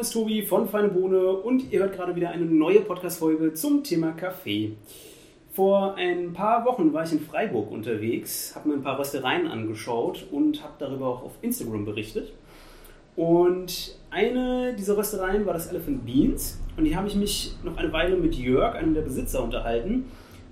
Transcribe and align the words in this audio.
Name 0.00 0.06
ist 0.06 0.14
Tobi 0.14 0.40
von 0.40 0.66
Feine 0.66 0.88
Bohne 0.88 1.30
und 1.30 1.70
ihr 1.70 1.80
hört 1.80 1.94
gerade 1.94 2.16
wieder 2.16 2.30
eine 2.30 2.46
neue 2.46 2.80
Podcast-Folge 2.80 3.52
zum 3.52 3.84
Thema 3.84 4.12
Kaffee. 4.12 4.72
Vor 5.52 5.94
ein 5.96 6.32
paar 6.32 6.64
Wochen 6.64 6.94
war 6.94 7.04
ich 7.04 7.12
in 7.12 7.20
Freiburg 7.20 7.70
unterwegs, 7.70 8.56
habe 8.56 8.70
mir 8.70 8.76
ein 8.76 8.82
paar 8.82 8.98
Röstereien 8.98 9.46
angeschaut 9.46 10.26
und 10.30 10.62
habe 10.62 10.72
darüber 10.78 11.08
auch 11.08 11.24
auf 11.24 11.32
Instagram 11.42 11.84
berichtet. 11.84 12.32
Und 13.14 13.94
eine 14.10 14.74
dieser 14.74 14.96
Röstereien 14.96 15.44
war 15.44 15.52
das 15.52 15.66
Elephant 15.66 16.06
Beans 16.06 16.58
und 16.78 16.84
die 16.84 16.96
habe 16.96 17.06
ich 17.06 17.14
mich 17.14 17.52
noch 17.62 17.76
eine 17.76 17.92
Weile 17.92 18.16
mit 18.16 18.34
Jörg, 18.34 18.76
einem 18.76 18.94
der 18.94 19.02
Besitzer, 19.02 19.44
unterhalten. 19.44 20.06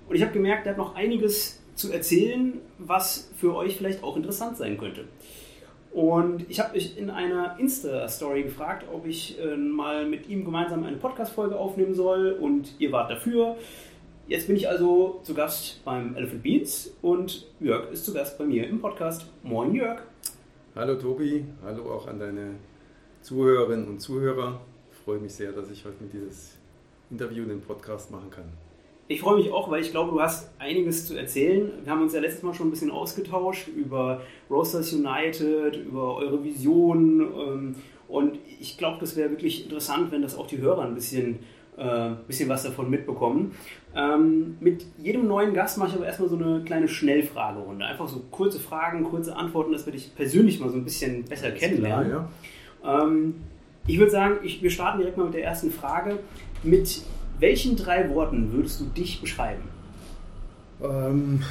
Und 0.07 0.15
ich 0.15 0.21
habe 0.21 0.31
gemerkt, 0.31 0.67
er 0.67 0.73
hat 0.73 0.77
noch 0.77 0.93
einiges 0.93 1.59
zu 1.73 1.91
erzählen, 1.91 2.59
was 2.77 3.31
für 3.35 3.55
euch 3.55 3.77
vielleicht 3.77 4.03
auch 4.03 4.15
interessant 4.15 4.57
sein 4.57 4.77
könnte. 4.77 5.05
Und 5.91 6.45
ich 6.49 6.59
habe 6.59 6.75
euch 6.77 6.97
in 6.97 7.09
einer 7.09 7.57
Insta-Story 7.59 8.43
gefragt, 8.43 8.85
ob 8.93 9.07
ich 9.07 9.39
äh, 9.39 9.57
mal 9.57 10.05
mit 10.05 10.29
ihm 10.29 10.45
gemeinsam 10.45 10.83
eine 10.83 10.97
Podcast-Folge 10.97 11.57
aufnehmen 11.57 11.95
soll 11.95 12.37
und 12.39 12.73
ihr 12.79 12.91
wart 12.91 13.09
dafür. 13.09 13.55
Jetzt 14.27 14.45
bin 14.45 14.55
ich 14.55 14.69
also 14.69 15.19
zu 15.23 15.33
Gast 15.33 15.83
beim 15.83 16.15
Elephant 16.15 16.43
Beats 16.43 16.95
und 17.01 17.47
Jörg 17.59 17.91
ist 17.91 18.05
zu 18.05 18.13
Gast 18.13 18.37
bei 18.37 18.45
mir 18.45 18.67
im 18.67 18.79
Podcast. 18.79 19.25
Moin 19.41 19.73
Jörg. 19.73 20.03
Hallo 20.75 20.95
Tobi, 20.95 21.45
hallo 21.63 21.91
auch 21.91 22.05
an 22.07 22.19
deine 22.19 22.51
Zuhörerinnen 23.23 23.87
und 23.87 23.99
Zuhörer. 23.99 24.61
Ich 24.91 24.97
freue 24.99 25.17
mich 25.17 25.33
sehr, 25.33 25.51
dass 25.51 25.71
ich 25.71 25.83
heute 25.83 26.03
mit 26.03 26.13
dieses 26.13 26.57
Interview 27.09 27.41
in 27.41 27.49
den 27.49 27.61
Podcast 27.61 28.11
machen 28.11 28.29
kann. 28.29 28.68
Ich 29.11 29.21
freue 29.21 29.37
mich 29.37 29.51
auch, 29.51 29.71
weil 29.71 29.81
ich 29.81 29.89
glaube, 29.89 30.11
du 30.11 30.21
hast 30.21 30.51
einiges 30.59 31.07
zu 31.07 31.17
erzählen. 31.17 31.71
Wir 31.83 31.91
haben 31.91 32.03
uns 32.03 32.13
ja 32.13 32.19
letztes 32.19 32.43
Mal 32.43 32.53
schon 32.53 32.67
ein 32.67 32.69
bisschen 32.69 32.91
ausgetauscht 32.91 33.67
über 33.67 34.21
Roasters 34.51 34.93
United, 34.93 35.77
über 35.77 36.15
eure 36.15 36.43
Vision. 36.43 37.21
Ähm, 37.21 37.75
und 38.07 38.37
ich 38.59 38.77
glaube, 38.77 38.97
das 38.99 39.15
wäre 39.15 39.31
wirklich 39.31 39.63
interessant, 39.63 40.11
wenn 40.11 40.21
das 40.21 40.37
auch 40.37 40.45
die 40.45 40.59
Hörer 40.59 40.83
ein 40.83 40.93
bisschen, 40.93 41.39
äh, 41.75 42.11
bisschen 42.27 42.49
was 42.49 42.61
davon 42.61 42.91
mitbekommen. 42.91 43.55
Ähm, 43.95 44.57
mit 44.59 44.85
jedem 44.99 45.27
neuen 45.27 45.55
Gast 45.55 45.79
mache 45.79 45.89
ich 45.89 45.95
aber 45.95 46.05
erstmal 46.05 46.29
so 46.29 46.35
eine 46.35 46.63
kleine 46.63 46.87
Schnellfragerunde. 46.87 47.83
Einfach 47.83 48.07
so 48.07 48.21
kurze 48.29 48.59
Fragen, 48.59 49.03
kurze 49.05 49.35
Antworten, 49.35 49.71
dass 49.71 49.87
wir 49.87 49.93
dich 49.93 50.13
persönlich 50.15 50.59
mal 50.59 50.69
so 50.69 50.77
ein 50.77 50.83
bisschen 50.83 51.23
besser 51.23 51.49
kennenlernen. 51.49 52.09
Klar, 52.11 52.29
ja. 52.83 53.03
ähm, 53.05 53.33
ich 53.87 53.97
würde 53.97 54.11
sagen, 54.11 54.35
ich, 54.43 54.61
wir 54.61 54.69
starten 54.69 54.99
direkt 54.99 55.17
mal 55.17 55.23
mit 55.23 55.33
der 55.33 55.45
ersten 55.45 55.71
Frage. 55.71 56.19
Mit 56.61 57.01
welchen 57.39 57.75
drei 57.75 58.09
Worten 58.09 58.51
würdest 58.51 58.79
du 58.79 58.85
dich 58.85 59.21
beschreiben? 59.21 59.63
Ähm, 60.81 61.43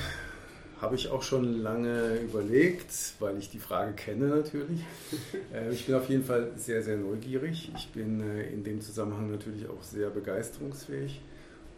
Habe 0.80 0.94
ich 0.94 1.10
auch 1.10 1.22
schon 1.22 1.60
lange 1.60 2.16
überlegt, 2.16 2.92
weil 3.18 3.36
ich 3.38 3.50
die 3.50 3.58
Frage 3.58 3.92
kenne 3.92 4.28
natürlich. 4.28 4.80
äh, 5.52 5.72
ich 5.72 5.86
bin 5.86 5.96
auf 5.96 6.08
jeden 6.08 6.24
Fall 6.24 6.52
sehr, 6.56 6.82
sehr 6.82 6.96
neugierig. 6.96 7.70
Ich 7.76 7.88
bin 7.88 8.20
äh, 8.20 8.44
in 8.50 8.62
dem 8.62 8.80
Zusammenhang 8.80 9.30
natürlich 9.30 9.68
auch 9.68 9.82
sehr 9.82 10.10
begeisterungsfähig. 10.10 11.20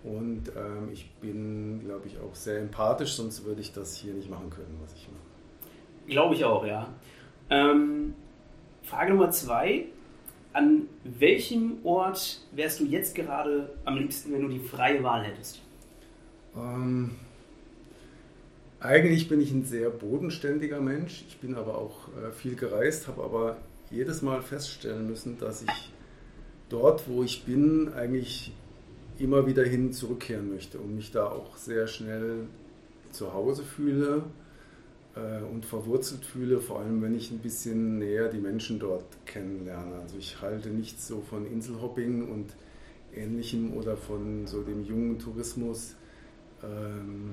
Und 0.02 0.48
ähm, 0.56 0.88
ich 0.92 1.10
bin, 1.20 1.80
glaube 1.84 2.06
ich, 2.06 2.18
auch 2.18 2.34
sehr 2.34 2.60
empathisch, 2.60 3.12
sonst 3.12 3.44
würde 3.44 3.60
ich 3.60 3.72
das 3.72 3.96
hier 3.96 4.14
nicht 4.14 4.30
machen 4.30 4.48
können, 4.50 4.78
was 4.82 4.94
ich 4.94 5.08
mache. 5.08 6.10
Glaube 6.10 6.34
ich 6.34 6.44
auch, 6.44 6.64
ja. 6.64 6.88
Ähm, 7.50 8.14
Frage 8.82 9.12
Nummer 9.12 9.30
zwei 9.30 9.86
an 10.52 10.82
welchem 11.04 11.78
Ort 11.84 12.40
wärst 12.52 12.80
du 12.80 12.84
jetzt 12.84 13.14
gerade 13.14 13.70
am 13.84 13.96
liebsten, 13.96 14.32
wenn 14.32 14.42
du 14.42 14.48
die 14.48 14.58
freie 14.58 15.02
Wahl 15.02 15.24
hättest? 15.24 15.60
Ähm, 16.56 17.12
eigentlich 18.80 19.28
bin 19.28 19.40
ich 19.40 19.52
ein 19.52 19.64
sehr 19.64 19.90
bodenständiger 19.90 20.80
Mensch. 20.80 21.24
Ich 21.28 21.38
bin 21.38 21.54
aber 21.54 21.78
auch 21.78 22.08
äh, 22.16 22.32
viel 22.32 22.56
gereist, 22.56 23.06
habe 23.08 23.22
aber 23.22 23.56
jedes 23.90 24.22
Mal 24.22 24.42
feststellen 24.42 25.06
müssen, 25.06 25.38
dass 25.38 25.62
ich 25.62 25.92
dort, 26.68 27.08
wo 27.08 27.22
ich 27.22 27.44
bin, 27.44 27.92
eigentlich 27.92 28.52
immer 29.18 29.46
wieder 29.46 29.64
hin 29.64 29.92
zurückkehren 29.92 30.50
möchte 30.50 30.78
und 30.78 30.96
mich 30.96 31.12
da 31.12 31.26
auch 31.26 31.56
sehr 31.56 31.86
schnell 31.86 32.46
zu 33.12 33.34
Hause 33.34 33.62
fühle 33.62 34.24
und 35.52 35.66
verwurzelt 35.66 36.24
fühle, 36.24 36.60
vor 36.60 36.80
allem 36.80 37.02
wenn 37.02 37.16
ich 37.16 37.30
ein 37.30 37.38
bisschen 37.38 37.98
näher 37.98 38.28
die 38.28 38.38
Menschen 38.38 38.78
dort 38.78 39.04
kennenlerne. 39.26 39.96
Also 39.96 40.16
ich 40.18 40.40
halte 40.40 40.68
nichts 40.68 41.08
so 41.08 41.20
von 41.20 41.46
Inselhopping 41.50 42.30
und 42.30 42.54
ähnlichem 43.14 43.74
oder 43.74 43.96
von 43.96 44.46
so 44.46 44.62
dem 44.62 44.84
jungen 44.84 45.18
Tourismus 45.18 45.96
ähm, 46.62 47.32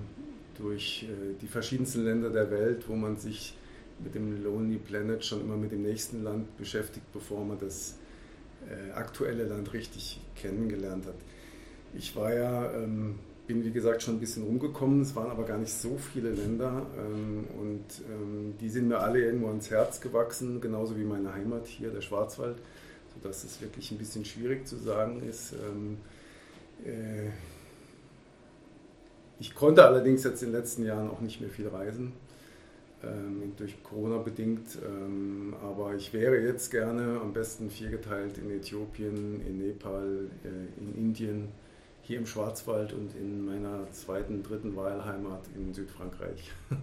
durch 0.57 1.03
äh, 1.03 1.35
die 1.41 1.47
verschiedensten 1.47 2.03
Länder 2.03 2.29
der 2.29 2.49
Welt, 2.49 2.87
wo 2.87 2.95
man 2.95 3.17
sich 3.17 3.55
mit 4.03 4.15
dem 4.15 4.43
Lonely 4.43 4.77
Planet 4.77 5.23
schon 5.23 5.41
immer 5.41 5.57
mit 5.57 5.71
dem 5.71 5.83
nächsten 5.83 6.23
Land 6.23 6.57
beschäftigt, 6.57 7.05
bevor 7.13 7.43
man 7.43 7.57
das 7.59 7.97
äh, 8.69 8.91
aktuelle 8.91 9.45
Land 9.45 9.73
richtig 9.73 10.19
kennengelernt 10.35 11.05
hat. 11.05 11.15
Ich 11.93 12.15
war 12.15 12.33
ja 12.33 12.71
ähm, 12.73 13.15
bin, 13.47 13.63
wie 13.63 13.71
gesagt, 13.71 14.03
schon 14.03 14.17
ein 14.17 14.19
bisschen 14.19 14.43
rumgekommen. 14.43 15.01
Es 15.01 15.15
waren 15.15 15.31
aber 15.31 15.43
gar 15.43 15.57
nicht 15.57 15.73
so 15.73 15.97
viele 15.97 16.29
Länder. 16.29 16.85
Ähm, 16.97 17.45
und 17.59 17.85
ähm, 18.11 18.55
die 18.59 18.69
sind 18.69 18.89
mir 18.89 18.99
alle 18.99 19.21
irgendwo 19.21 19.47
ans 19.47 19.71
Herz 19.71 20.01
gewachsen, 20.01 20.61
genauso 20.61 20.97
wie 20.97 21.05
meine 21.05 21.33
Heimat 21.33 21.65
hier, 21.65 21.89
der 21.89 22.01
Schwarzwald, 22.01 22.57
sodass 23.15 23.43
es 23.45 23.61
wirklich 23.61 23.89
ein 23.91 23.97
bisschen 23.97 24.25
schwierig 24.25 24.67
zu 24.67 24.75
sagen 24.75 25.23
ist. 25.27 25.53
Ähm, 25.53 25.97
äh, 26.85 27.29
ich 29.39 29.55
konnte 29.55 29.85
allerdings 29.85 30.23
jetzt 30.23 30.43
in 30.43 30.51
den 30.51 30.59
letzten 30.59 30.83
Jahren 30.83 31.09
auch 31.09 31.21
nicht 31.21 31.39
mehr 31.39 31.49
viel 31.49 31.67
reisen, 31.67 32.13
durch 33.57 33.83
Corona 33.83 34.17
bedingt. 34.17 34.79
aber 35.61 35.93
ich 35.93 36.11
wäre 36.11 36.39
jetzt 36.39 36.71
gerne 36.71 37.19
am 37.21 37.33
besten 37.33 37.69
viergeteilt 37.69 38.39
in 38.39 38.49
Äthiopien, 38.49 39.39
in 39.45 39.59
Nepal, 39.59 40.31
äh, 40.43 40.81
in 40.81 40.95
Indien 40.97 41.49
hier 42.07 42.17
im 42.17 42.25
Schwarzwald 42.25 42.93
und 42.93 43.13
in 43.15 43.45
meiner 43.45 43.91
zweiten, 43.91 44.41
dritten 44.41 44.75
Wahlheimat 44.75 45.41
in 45.55 45.73
Südfrankreich. 45.73 46.51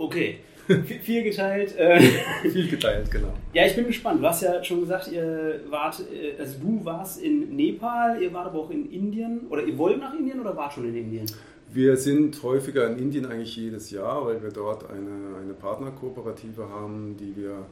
Okay, 0.00 0.38
viel 1.02 1.24
geteilt. 1.24 1.76
Äh, 1.76 1.98
viel 2.42 2.68
geteilt, 2.68 3.10
genau. 3.10 3.34
Ja, 3.52 3.66
ich 3.66 3.74
bin 3.74 3.88
gespannt. 3.88 4.22
Du 4.22 4.28
hast 4.28 4.42
ja 4.42 4.62
schon 4.62 4.78
gesagt, 4.78 5.10
ihr 5.10 5.60
wart, 5.68 6.00
äh, 6.12 6.40
also 6.40 6.60
du 6.60 6.84
warst 6.84 7.20
in 7.20 7.56
Nepal, 7.56 8.22
ihr 8.22 8.32
wart 8.32 8.46
aber 8.46 8.60
auch 8.60 8.70
in 8.70 8.92
Indien. 8.92 9.48
Oder 9.50 9.64
ihr 9.64 9.76
wollt 9.76 9.98
nach 9.98 10.14
Indien 10.14 10.38
oder 10.38 10.56
wart 10.56 10.72
schon 10.72 10.86
in 10.86 10.94
Indien? 10.94 11.26
Wir 11.72 11.96
sind 11.96 12.40
häufiger 12.44 12.86
in 12.86 12.96
Indien 12.96 13.26
eigentlich 13.26 13.56
jedes 13.56 13.90
Jahr, 13.90 14.24
weil 14.24 14.40
wir 14.40 14.50
dort 14.50 14.88
eine, 14.88 15.36
eine 15.42 15.52
Partnerkooperative 15.52 16.68
haben, 16.68 17.16
die 17.18 17.34
wir 17.34 17.66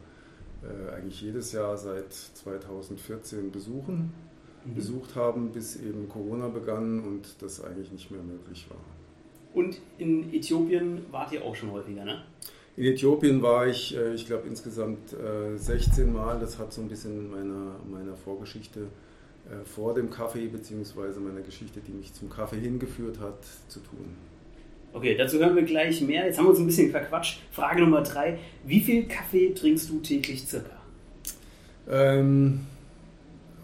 äh, 0.64 0.96
eigentlich 0.96 1.22
jedes 1.22 1.52
Jahr 1.52 1.76
seit 1.76 2.12
2014 2.12 3.52
besuchen. 3.52 4.12
Besucht 4.74 5.14
haben, 5.14 5.50
bis 5.52 5.76
eben 5.76 6.08
Corona 6.08 6.48
begann 6.48 7.00
und 7.00 7.36
das 7.40 7.62
eigentlich 7.62 7.90
nicht 7.92 8.10
mehr 8.10 8.22
möglich 8.22 8.66
war. 8.68 8.78
Und 9.54 9.80
in 9.98 10.34
Äthiopien 10.34 11.06
wart 11.10 11.32
ihr 11.32 11.44
auch 11.44 11.54
schon 11.54 11.72
häufiger, 11.72 12.04
ne? 12.04 12.22
In 12.76 12.84
Äthiopien 12.84 13.40
war 13.40 13.66
ich, 13.66 13.96
äh, 13.96 14.14
ich 14.14 14.26
glaube, 14.26 14.46
insgesamt 14.46 15.16
16 15.56 16.08
äh, 16.08 16.10
Mal. 16.10 16.38
Das 16.38 16.58
hat 16.58 16.72
so 16.72 16.82
ein 16.82 16.88
bisschen 16.88 17.30
meiner, 17.30 17.76
meiner 17.90 18.14
Vorgeschichte 18.14 18.80
äh, 19.46 19.64
vor 19.64 19.94
dem 19.94 20.10
Kaffee, 20.10 20.46
beziehungsweise 20.46 21.20
meiner 21.20 21.40
Geschichte, 21.40 21.80
die 21.80 21.92
mich 21.92 22.12
zum 22.12 22.28
Kaffee 22.28 22.58
hingeführt 22.58 23.18
hat, 23.20 23.38
zu 23.68 23.80
tun. 23.80 24.14
Okay, 24.92 25.16
dazu 25.16 25.38
hören 25.38 25.54
wir 25.56 25.62
gleich 25.62 26.00
mehr. 26.00 26.26
Jetzt 26.26 26.38
haben 26.38 26.46
wir 26.46 26.50
uns 26.50 26.58
ein 26.58 26.66
bisschen 26.66 26.90
verquatscht. 26.90 27.40
Frage 27.52 27.80
Nummer 27.80 28.02
drei. 28.02 28.38
Wie 28.64 28.80
viel 28.80 29.06
Kaffee 29.06 29.54
trinkst 29.54 29.88
du 29.88 30.00
täglich 30.00 30.46
circa? 30.46 30.76
Ähm, 31.88 32.60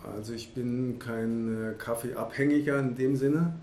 also 0.05 0.35
ich 0.35 0.55
bin 0.55 0.99
kein 0.99 1.73
äh, 1.73 1.75
Kaffeeabhängiger 1.75 2.79
in 2.79 2.95
dem 2.95 3.17
Sinne. 3.17 3.55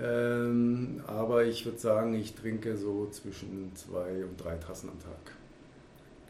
Ähm, 0.00 1.02
aber 1.06 1.44
ich 1.44 1.64
würde 1.64 1.78
sagen, 1.78 2.14
ich 2.14 2.34
trinke 2.34 2.76
so 2.76 3.06
zwischen 3.10 3.70
zwei 3.74 4.24
und 4.24 4.42
drei 4.42 4.56
Tassen 4.56 4.88
am 4.88 4.98
Tag. 4.98 5.32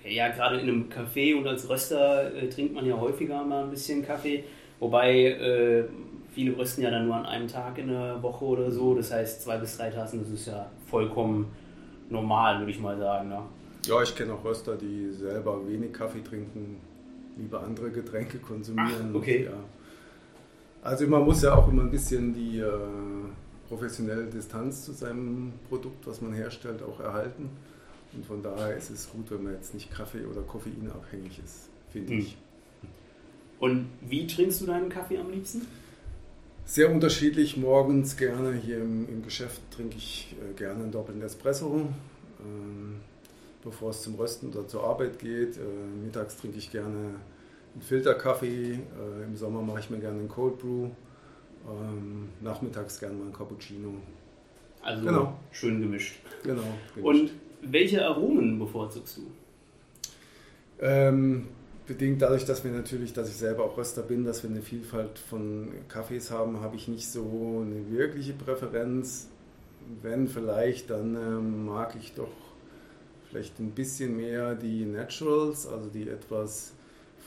Okay, 0.01 0.15
ja, 0.15 0.29
gerade 0.29 0.59
in 0.59 0.69
einem 0.69 0.89
Café 0.89 1.37
und 1.37 1.47
als 1.47 1.69
Röster 1.69 2.35
äh, 2.35 2.49
trinkt 2.49 2.75
man 2.75 2.85
ja 2.85 2.99
häufiger 2.99 3.43
mal 3.45 3.65
ein 3.65 3.71
bisschen 3.71 4.05
Kaffee. 4.05 4.45
Wobei 4.81 5.27
äh, 5.27 5.85
viele 6.35 6.57
rösten 6.57 6.83
ja 6.83 6.91
dann 6.91 7.07
nur 7.07 7.15
an 7.15 7.27
einem 7.27 7.47
Tag 7.47 7.79
in 7.79 7.89
der 7.89 8.21
Woche 8.23 8.45
oder 8.45 8.71
so. 8.71 8.95
Das 8.95 9.13
heißt, 9.13 9.43
zwei 9.43 9.59
bis 9.59 9.77
drei 9.77 9.91
Tassen, 9.91 10.21
das 10.21 10.31
ist 10.31 10.47
ja 10.47 10.69
vollkommen 10.87 11.47
normal, 12.11 12.59
würde 12.59 12.73
ich 12.73 12.81
mal 12.81 12.99
sagen. 12.99 13.29
Ne? 13.29 13.39
Ja, 13.87 14.03
ich 14.03 14.15
kenne 14.15 14.35
auch 14.35 14.45
Röster, 14.45 14.77
die 14.77 15.11
selber 15.13 15.67
wenig 15.69 15.93
Kaffee 15.93 16.23
trinken, 16.23 16.81
lieber 17.37 17.63
andere 17.63 17.91
Getränke 17.91 18.39
konsumieren. 18.39 19.11
Ach, 19.11 19.15
okay. 19.15 19.45
Ja. 19.45 19.53
Also 20.83 21.07
man 21.07 21.25
muss 21.25 21.43
ja 21.43 21.55
auch 21.55 21.69
immer 21.69 21.83
ein 21.83 21.91
bisschen 21.91 22.35
die 22.35 22.59
äh, 22.59 22.71
professionelle 23.69 24.27
Distanz 24.27 24.85
zu 24.85 24.93
seinem 24.93 25.53
Produkt, 25.69 26.07
was 26.07 26.21
man 26.21 26.33
herstellt, 26.33 26.83
auch 26.83 27.01
erhalten. 27.01 27.51
Und 28.13 28.27
von 28.27 28.43
daher 28.43 28.77
ist 28.77 28.91
es 28.91 29.09
gut, 29.11 29.31
wenn 29.31 29.45
man 29.45 29.55
jetzt 29.55 29.75
nicht 29.75 29.91
Kaffee- 29.91 30.27
oder 30.27 30.43
Koffeinabhängig 30.43 31.41
ist, 31.43 31.69
finde 31.91 32.13
hm. 32.13 32.19
ich. 32.19 32.37
Und 33.59 33.87
wie 34.01 34.27
trinkst 34.27 34.61
du 34.61 34.67
deinen 34.67 34.89
Kaffee 34.89 35.19
am 35.19 35.31
liebsten? 35.31 35.63
Sehr 36.65 36.91
unterschiedlich. 36.91 37.57
Morgens 37.57 38.17
gerne 38.17 38.55
hier 38.55 38.79
im, 38.79 39.09
im 39.09 39.23
Geschäft 39.23 39.61
trinke 39.71 39.97
ich 39.97 40.35
äh, 40.41 40.53
gerne 40.55 40.83
einen 40.83 40.93
doppelten 40.93 41.23
Espresso. 41.23 41.89
Ähm, 42.41 42.97
bevor 43.65 43.91
es 43.91 44.03
zum 44.03 44.15
Rösten 44.17 44.51
oder 44.51 44.67
zur 44.67 44.85
Arbeit 44.85 45.19
geht. 45.19 45.57
Äh, 45.57 45.61
mittags 46.05 46.37
trinke 46.37 46.59
ich 46.59 46.71
gerne 46.71 47.15
einen 47.75 47.83
Filterkaffee. 47.83 48.75
Äh, 48.75 49.25
Im 49.25 49.37
Sommer 49.37 49.63
mache 49.63 49.81
ich 49.81 49.91
mir 49.91 49.99
gerne 49.99 50.21
einen 50.21 50.29
Cold 50.29 50.59
Brew. 50.59 50.89
Ähm, 51.69 52.29
nachmittags 52.41 52.99
gerne 52.99 53.17
mal 53.17 53.25
einen 53.25 53.33
Cappuccino. 53.33 53.95
Also 54.83 55.05
genau. 55.05 55.39
schön 55.53 55.81
gemischt. 55.81 56.17
Genau. 56.43 56.63
Gemischt. 56.95 57.07
Und 57.07 57.31
welche 57.63 58.05
Aromen 58.05 58.59
bevorzugst 58.59 59.19
du? 59.19 59.23
Ähm, 60.81 61.47
bedingt 61.87 62.21
dadurch, 62.21 62.45
dass 62.45 62.65
wir 62.65 62.73
natürlich, 62.73 63.13
dass 63.13 63.29
ich 63.29 63.37
selber 63.37 63.65
auch 63.65 63.77
Röster 63.77 64.03
bin, 64.03 64.25
dass 64.25 64.43
wir 64.43 64.51
eine 64.51 64.63
Vielfalt 64.63 65.19
von 65.19 65.69
Kaffees 65.89 66.33
haben, 66.33 66.61
habe 66.61 66.75
ich 66.75 66.89
nicht 66.89 67.09
so 67.09 67.65
eine 67.65 67.91
wirkliche 67.91 68.33
Präferenz. 68.33 69.29
Wenn 70.01 70.27
vielleicht, 70.27 70.91
dann 70.91 71.15
ähm, 71.15 71.67
mag 71.67 71.95
ich 71.97 72.15
doch 72.15 72.31
vielleicht 73.33 73.59
ein 73.61 73.71
bisschen 73.71 74.17
mehr 74.17 74.55
die 74.55 74.85
Naturals, 74.85 75.67
also 75.67 75.89
die 75.89 76.07
etwas 76.09 76.75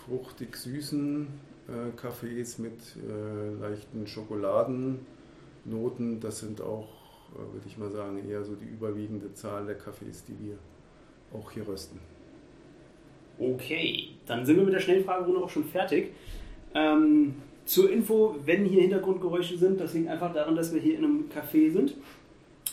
fruchtig 0.05 0.55
süßen 0.55 1.27
äh, 1.67 1.89
Kaffees 1.99 2.59
mit 2.59 2.79
äh, 2.95 3.49
leichten 3.59 4.05
Schokoladennoten. 4.05 6.19
Das 6.21 6.41
sind 6.41 6.61
auch, 6.61 6.89
äh, 7.33 7.39
würde 7.53 7.65
ich 7.65 7.79
mal 7.79 7.89
sagen, 7.89 8.21
eher 8.29 8.43
so 8.43 8.53
die 8.53 8.65
überwiegende 8.65 9.33
Zahl 9.33 9.65
der 9.65 9.79
Kaffees, 9.79 10.23
die 10.25 10.35
wir 10.39 10.59
auch 11.33 11.49
hier 11.49 11.67
rösten. 11.67 11.99
Okay, 13.39 14.09
dann 14.27 14.45
sind 14.45 14.57
wir 14.57 14.63
mit 14.63 14.75
der 14.75 14.81
Schnellfragerunde 14.81 15.41
auch 15.41 15.49
schon 15.49 15.65
fertig. 15.65 16.11
Ähm, 16.75 17.33
zur 17.65 17.91
Info, 17.91 18.35
wenn 18.45 18.65
hier 18.65 18.83
Hintergrundgeräusche 18.83 19.57
sind, 19.57 19.81
das 19.81 19.95
liegt 19.95 20.07
einfach 20.07 20.31
daran, 20.31 20.55
dass 20.55 20.71
wir 20.71 20.79
hier 20.79 20.99
in 20.99 21.03
einem 21.03 21.25
Café 21.29 21.71
sind. 21.71 21.95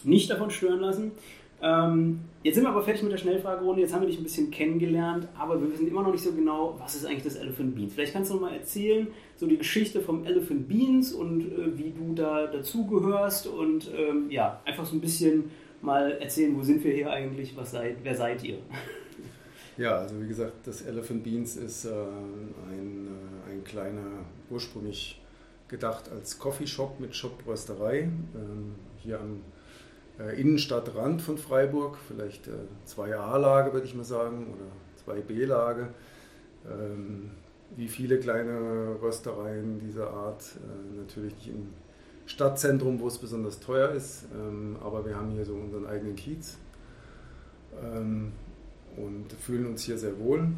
Nicht 0.05 0.31
davon 0.31 0.51
stören 0.51 0.81
lassen. 0.81 1.13
Ähm, 1.63 2.21
jetzt 2.43 2.57
sind 2.57 2.65
wir 2.65 2.71
aber 2.71 2.83
fertig 2.83 3.05
mit 3.05 3.13
der 3.13 3.19
Schnellfragerunde. 3.19 3.83
Jetzt 3.83 3.95
haben 3.95 4.01
wir 4.01 4.09
dich 4.09 4.19
ein 4.19 4.25
bisschen 4.25 4.51
kennengelernt, 4.51 5.29
aber 5.39 5.61
wir 5.61 5.73
wissen 5.73 5.87
immer 5.87 6.03
noch 6.03 6.11
nicht 6.11 6.25
so 6.25 6.33
genau, 6.33 6.75
was 6.79 6.97
ist 6.97 7.07
eigentlich 7.07 7.23
das 7.23 7.37
Elephant 7.37 7.77
Beans. 7.77 7.95
Vielleicht 7.95 8.13
kannst 8.13 8.31
du 8.31 8.35
noch 8.35 8.43
mal 8.43 8.55
erzählen, 8.55 9.07
so 9.37 9.47
die 9.47 9.59
Geschichte 9.59 10.01
vom 10.01 10.25
Elephant 10.25 10.69
Beans 10.69 11.13
und 11.13 11.41
äh, 11.43 11.79
wie 11.79 11.91
du 11.91 12.15
da 12.15 12.49
dazugehörst 12.49 13.47
und 13.47 13.89
ähm, 13.97 14.29
ja, 14.29 14.61
einfach 14.65 14.85
so 14.85 14.97
ein 14.97 15.01
bisschen 15.01 15.51
mal 15.81 16.13
erzählen, 16.13 16.57
wo 16.57 16.63
sind 16.63 16.83
wir 16.83 16.93
hier 16.93 17.11
eigentlich, 17.11 17.57
was 17.57 17.71
seid, 17.71 17.99
wer 18.03 18.15
seid 18.15 18.43
ihr? 18.43 18.59
Ja, 19.79 19.99
also 19.99 20.21
wie 20.21 20.29
gesagt, 20.29 20.67
das 20.67 20.83
Elephant 20.83 21.25
Beans 21.25 21.57
ist 21.57 21.85
äh, 21.85 21.91
ein, 21.91 23.09
äh, 23.09 23.53
ein 23.53 23.65
kleiner, 23.65 24.25
ursprünglich 24.51 25.21
gedacht 25.69 26.11
als 26.11 26.39
Coffeeshop 26.39 27.01
mit 27.01 27.17
Shop-Rösterei 27.17 28.03
ähm, 28.35 28.75
hier 28.99 29.19
am 29.19 29.41
Innenstadtrand 30.19 31.23
von 31.23 31.39
Freiburg, 31.39 31.97
vielleicht 32.07 32.47
äh, 32.47 32.53
2a-Lage 32.87 33.73
würde 33.73 33.87
ich 33.87 33.95
mal 33.95 34.05
sagen 34.05 34.55
oder 34.55 35.15
2b-Lage. 35.15 35.89
Ähm, 36.71 37.31
wie 37.77 37.89
viele 37.89 38.19
kleine 38.19 38.97
Röstereien 39.01 39.81
dieser 39.81 40.11
Art, 40.11 40.43
äh, 40.57 40.99
natürlich 40.99 41.35
nicht 41.37 41.49
im 41.49 41.69
Stadtzentrum, 42.27 43.01
wo 43.01 43.09
es 43.09 43.19
besonders 43.19 43.61
teuer 43.61 43.91
ist, 43.91 44.27
ähm, 44.35 44.77
aber 44.83 45.05
wir 45.07 45.17
haben 45.17 45.31
hier 45.31 45.45
so 45.45 45.55
unseren 45.55 45.87
eigenen 45.87 46.15
Kiez. 46.15 46.59
Ähm, 47.83 48.33
und 48.97 49.33
fühlen 49.33 49.67
uns 49.67 49.85
hier 49.85 49.97
sehr 49.97 50.19
wohl. 50.19 50.49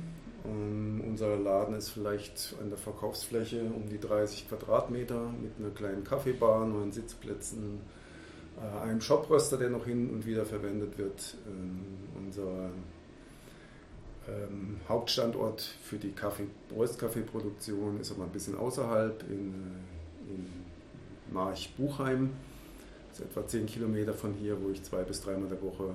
Unser 0.42 1.38
Laden 1.38 1.74
ist 1.74 1.88
vielleicht 1.88 2.54
an 2.60 2.68
der 2.68 2.76
Verkaufsfläche 2.76 3.62
um 3.62 3.88
die 3.88 3.98
30 3.98 4.48
Quadratmeter 4.48 5.30
mit 5.40 5.52
einer 5.58 5.74
kleinen 5.74 6.04
Kaffeebar, 6.04 6.66
neun 6.66 6.92
Sitzplätzen, 6.92 7.80
äh, 8.58 8.82
einem 8.82 9.00
Shopröster, 9.00 9.56
der 9.56 9.70
noch 9.70 9.84
hin 9.84 10.10
und 10.10 10.26
wieder 10.26 10.44
verwendet 10.44 10.98
wird. 10.98 11.36
Ähm, 11.46 11.80
unser 12.16 12.70
ähm, 14.28 14.80
Hauptstandort 14.88 15.60
für 15.60 15.96
die 15.96 16.12
Kaffee, 16.12 16.46
Röstkaffeeproduktion 16.74 18.00
ist 18.00 18.12
aber 18.12 18.24
ein 18.24 18.30
bisschen 18.30 18.56
außerhalb 18.56 19.22
in, 19.28 19.52
äh, 19.52 20.32
in 20.32 20.46
March-Buchheim. 21.32 22.30
Das 23.10 23.20
ist 23.20 23.26
etwa 23.26 23.46
10 23.46 23.66
Kilometer 23.66 24.12
von 24.12 24.32
hier, 24.34 24.60
wo 24.62 24.70
ich 24.70 24.82
zwei 24.82 25.02
bis 25.02 25.20
dreimal 25.20 25.48
der 25.48 25.62
Woche 25.62 25.94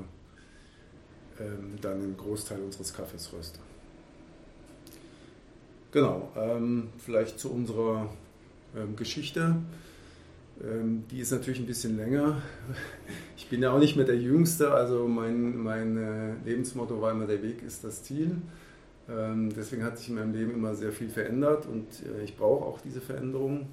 ähm, 1.39 1.75
dann 1.81 1.93
einen 1.93 2.17
Großteil 2.17 2.61
unseres 2.61 2.93
Kaffees 2.93 3.31
röste. 3.33 3.59
Genau, 5.91 6.31
ähm, 6.35 6.89
vielleicht 6.99 7.39
zu 7.39 7.51
unserer 7.51 8.09
ähm, 8.75 8.95
Geschichte. 8.95 9.55
Ähm, 10.63 11.05
die 11.09 11.19
ist 11.19 11.31
natürlich 11.31 11.59
ein 11.59 11.65
bisschen 11.65 11.97
länger. 11.97 12.41
Ich 13.37 13.47
bin 13.49 13.63
ja 13.63 13.71
auch 13.71 13.79
nicht 13.79 13.95
mehr 13.95 14.05
der 14.05 14.17
Jüngste, 14.17 14.71
also 14.71 15.07
mein, 15.07 15.57
mein 15.57 15.97
äh, 15.97 16.33
Lebensmotto 16.45 17.01
war 17.01 17.11
immer, 17.11 17.25
der 17.25 17.41
Weg 17.41 17.63
ist 17.63 17.83
das 17.83 18.03
Ziel. 18.03 18.35
Ähm, 19.09 19.51
deswegen 19.55 19.83
hat 19.83 19.97
sich 19.97 20.09
in 20.09 20.15
meinem 20.15 20.33
Leben 20.33 20.53
immer 20.53 20.75
sehr 20.75 20.91
viel 20.91 21.09
verändert 21.09 21.65
und 21.65 21.87
äh, 22.05 22.23
ich 22.23 22.37
brauche 22.37 22.65
auch 22.65 22.79
diese 22.81 23.01
Veränderung. 23.01 23.67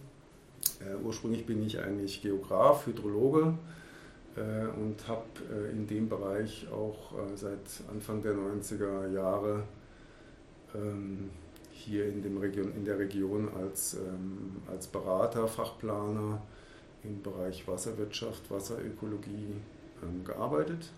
Äh, 0.81 1.05
ursprünglich 1.05 1.45
bin 1.45 1.63
ich 1.67 1.79
eigentlich 1.79 2.23
Geograf, 2.23 2.87
Hydrologe 2.87 3.55
und 4.37 5.09
habe 5.09 5.25
in 5.73 5.87
dem 5.87 6.11
Bereich 6.11 6.67
auch 6.71 7.15
seit 7.37 7.59
Anfang 7.91 8.21
der 8.21 8.35
90er 8.35 9.11
Jahre 9.11 9.63
ähm, 10.75 11.31
hier 11.73 12.07
in, 12.07 12.21
dem 12.21 12.37
Region, 12.37 12.75
in 12.77 12.85
der 12.85 12.99
Region 12.99 13.49
als, 13.59 13.97
als 14.71 14.89
Berater, 14.89 15.49
Fachplaner 15.49 16.43
im 17.07 17.23
Bereich 17.23 17.67
Wasserwirtschaft, 17.67 18.51
Wasserökologie 18.51 19.55
ähm, 20.03 20.25
gearbeitet. 20.25 20.91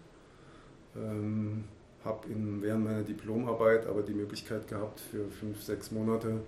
Ähm, 0.97 1.65
habe 2.05 2.29
während 2.29 2.85
meiner 2.85 3.03
Diplomarbeit 3.03 3.87
aber 3.87 4.03
die 4.03 4.15
Möglichkeit 4.15 4.69
gehabt, 4.69 5.01
für 5.01 5.29
fünf, 5.29 5.63
sechs 5.63 5.91
Monate 5.91 6.41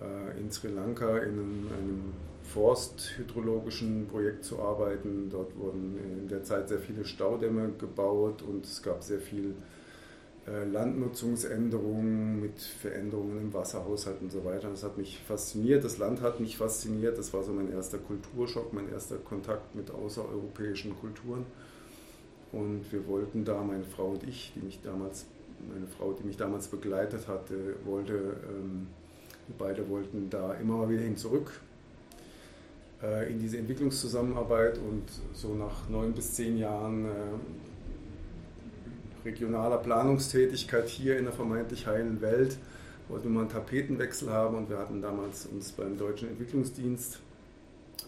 äh, 0.00 0.40
in 0.40 0.50
Sri 0.50 0.68
Lanka 0.68 1.18
in 1.18 1.32
einem, 1.32 1.68
einem 1.78 2.12
forsthydrologischen 2.42 4.06
Projekt 4.06 4.44
zu 4.44 4.60
arbeiten. 4.60 5.28
Dort 5.30 5.56
wurden 5.56 5.98
in 6.22 6.28
der 6.28 6.44
Zeit 6.44 6.68
sehr 6.68 6.78
viele 6.78 7.04
Staudämme 7.04 7.72
gebaut 7.78 8.42
und 8.42 8.64
es 8.64 8.82
gab 8.82 9.02
sehr 9.02 9.20
viel 9.20 9.54
Landnutzungsänderungen 10.46 12.40
mit 12.40 12.60
Veränderungen 12.60 13.38
im 13.40 13.54
Wasserhaushalt 13.54 14.20
und 14.20 14.30
so 14.30 14.44
weiter. 14.44 14.68
Das 14.68 14.82
hat 14.82 14.98
mich 14.98 15.18
fasziniert, 15.26 15.84
das 15.84 15.98
Land 15.98 16.20
hat 16.20 16.40
mich 16.40 16.56
fasziniert. 16.56 17.16
Das 17.16 17.32
war 17.32 17.42
so 17.42 17.52
mein 17.52 17.72
erster 17.72 17.98
Kulturschock, 17.98 18.72
mein 18.72 18.90
erster 18.92 19.16
Kontakt 19.16 19.74
mit 19.74 19.90
außereuropäischen 19.90 20.98
Kulturen. 21.00 21.46
Und 22.52 22.84
wir 22.92 23.06
wollten 23.08 23.44
da, 23.44 23.62
meine 23.62 23.84
Frau 23.84 24.10
und 24.10 24.22
ich, 24.24 24.52
die 24.54 24.60
mich 24.60 24.80
damals, 24.82 25.26
meine 25.72 25.86
Frau, 25.86 26.12
die 26.12 26.24
mich 26.24 26.36
damals 26.36 26.68
begleitet 26.68 27.26
hatte, 27.26 27.76
wollte, 27.84 28.36
ähm, 28.48 28.88
wir 29.46 29.56
beide 29.58 29.88
wollten 29.88 30.30
da 30.30 30.54
immer 30.54 30.76
mal 30.76 30.90
wieder 30.90 31.02
hin 31.02 31.16
zurück 31.16 31.52
äh, 33.02 33.30
in 33.30 33.38
diese 33.38 33.58
Entwicklungszusammenarbeit 33.58 34.78
und 34.78 35.04
so 35.32 35.54
nach 35.54 35.88
neun 35.88 36.12
bis 36.12 36.34
zehn 36.34 36.56
Jahren 36.56 37.06
äh, 37.06 37.08
regionaler 39.24 39.78
Planungstätigkeit 39.78 40.88
hier 40.88 41.18
in 41.18 41.24
der 41.24 41.32
vermeintlich 41.32 41.86
heilen 41.86 42.20
Welt 42.20 42.58
wollten 43.08 43.24
wir 43.24 43.30
mal 43.32 43.40
einen 43.40 43.50
Tapetenwechsel 43.50 44.30
haben 44.30 44.56
und 44.56 44.70
wir 44.70 44.78
hatten 44.78 45.02
damals 45.02 45.46
uns 45.46 45.72
beim 45.72 45.98
Deutschen 45.98 46.28
Entwicklungsdienst 46.28 47.20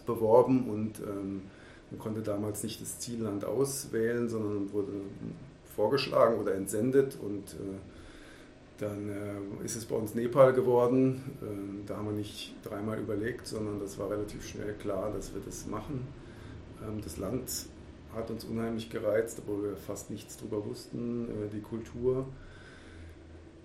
beworben 0.05 0.69
und 0.69 0.99
ähm, 0.99 1.43
man 1.91 1.99
konnte 1.99 2.21
damals 2.21 2.63
nicht 2.63 2.81
das 2.81 2.99
Zielland 2.99 3.45
auswählen, 3.45 4.27
sondern 4.27 4.71
wurde 4.73 4.93
vorgeschlagen 5.75 6.39
oder 6.39 6.55
entsendet 6.55 7.17
und 7.21 7.53
äh, 7.53 7.77
dann 8.79 9.09
äh, 9.09 9.65
ist 9.65 9.75
es 9.75 9.85
bei 9.85 9.95
uns 9.95 10.13
Nepal 10.13 10.53
geworden. 10.53 11.23
Ähm, 11.41 11.83
da 11.87 11.97
haben 11.97 12.07
wir 12.07 12.13
nicht 12.13 12.53
dreimal 12.63 12.99
überlegt, 12.99 13.47
sondern 13.47 13.79
das 13.79 13.97
war 13.97 14.09
relativ 14.09 14.47
schnell 14.47 14.73
klar, 14.73 15.11
dass 15.11 15.33
wir 15.33 15.41
das 15.43 15.65
machen. 15.67 16.07
Ähm, 16.85 17.01
das 17.01 17.17
Land 17.17 17.49
hat 18.17 18.29
uns 18.29 18.43
unheimlich 18.43 18.89
gereizt, 18.89 19.39
obwohl 19.39 19.63
wir 19.63 19.77
fast 19.77 20.09
nichts 20.09 20.37
darüber 20.37 20.65
wussten, 20.65 21.29
äh, 21.29 21.49
die 21.53 21.61
Kultur. 21.61 22.25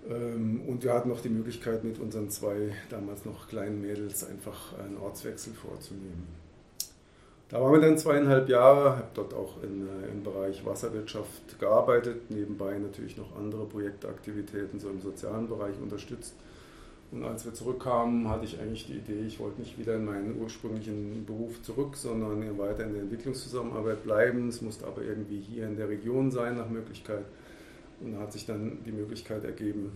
Ähm, 0.09 0.62
und 0.66 0.85
wir 0.85 0.92
hatten 0.92 1.09
noch 1.09 1.21
die 1.21 1.28
Möglichkeit, 1.28 1.85
mit 1.85 1.99
unseren 1.99 2.30
zwei 2.30 2.75
damals 2.90 3.25
noch 3.25 3.49
kleinen 3.49 3.80
Mädels 3.80 4.25
einfach 4.25 4.78
einen 4.78 4.97
Ortswechsel 4.99 5.52
vorzunehmen. 5.54 6.26
Da 7.49 7.61
waren 7.61 7.73
wir 7.73 7.80
dann 7.80 7.99
zweieinhalb 7.99 8.49
Jahre, 8.49 8.97
habe 8.97 9.09
dort 9.12 9.35
auch 9.35 9.62
in, 9.62 9.87
äh, 9.87 10.11
im 10.11 10.23
Bereich 10.23 10.64
Wasserwirtschaft 10.64 11.59
gearbeitet, 11.59 12.30
nebenbei 12.30 12.78
natürlich 12.78 13.16
noch 13.18 13.37
andere 13.37 13.66
Projektaktivitäten 13.66 14.80
so 14.80 14.88
im 14.88 15.00
sozialen 15.00 15.49
Bereich 15.49 15.75
unterstützt. 15.80 16.35
Und 17.12 17.25
als 17.25 17.45
wir 17.45 17.52
zurückkamen, 17.52 18.26
hatte 18.31 18.47
ich 18.47 18.59
eigentlich 18.59 18.87
die 18.87 18.95
Idee, 18.95 19.26
ich 19.26 19.38
wollte 19.38 19.61
nicht 19.61 19.78
wieder 19.78 19.97
in 19.97 20.07
meinen 20.07 20.40
ursprünglichen 20.40 21.26
Beruf 21.26 21.62
zurück, 21.62 21.95
sondern 21.95 22.59
weiter 22.59 22.85
in 22.85 22.95
der 22.95 23.02
Entwicklungszusammenarbeit 23.02 24.02
bleiben. 24.02 24.49
Es 24.49 24.62
musste 24.62 24.87
aber 24.87 25.02
irgendwie 25.02 25.38
hier 25.38 25.66
in 25.66 25.76
der 25.76 25.90
Region 25.90 26.31
sein 26.31 26.57
nach 26.57 26.71
Möglichkeit. 26.71 27.26
Und 28.00 28.14
da 28.14 28.21
hat 28.21 28.33
sich 28.33 28.47
dann 28.47 28.78
die 28.87 28.92
Möglichkeit 28.92 29.45
ergeben, 29.45 29.92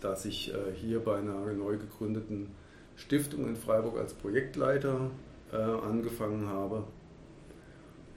dass 0.00 0.24
ich 0.24 0.54
äh, 0.54 0.72
hier 0.74 1.00
bei 1.00 1.18
einer 1.18 1.34
neu 1.52 1.76
gegründeten 1.76 2.48
Stiftung 2.96 3.46
in 3.46 3.56
Freiburg 3.56 3.98
als 3.98 4.14
Projektleiter 4.14 5.10
äh, 5.52 5.56
angefangen 5.56 6.48
habe. 6.48 6.84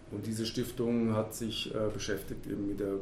Und 0.10 0.26
diese 0.26 0.46
Stiftung 0.46 1.14
hat 1.14 1.36
sich 1.36 1.76
äh, 1.76 1.90
beschäftigt 1.94 2.48
eben 2.48 2.70
mit 2.70 2.80
der 2.80 2.94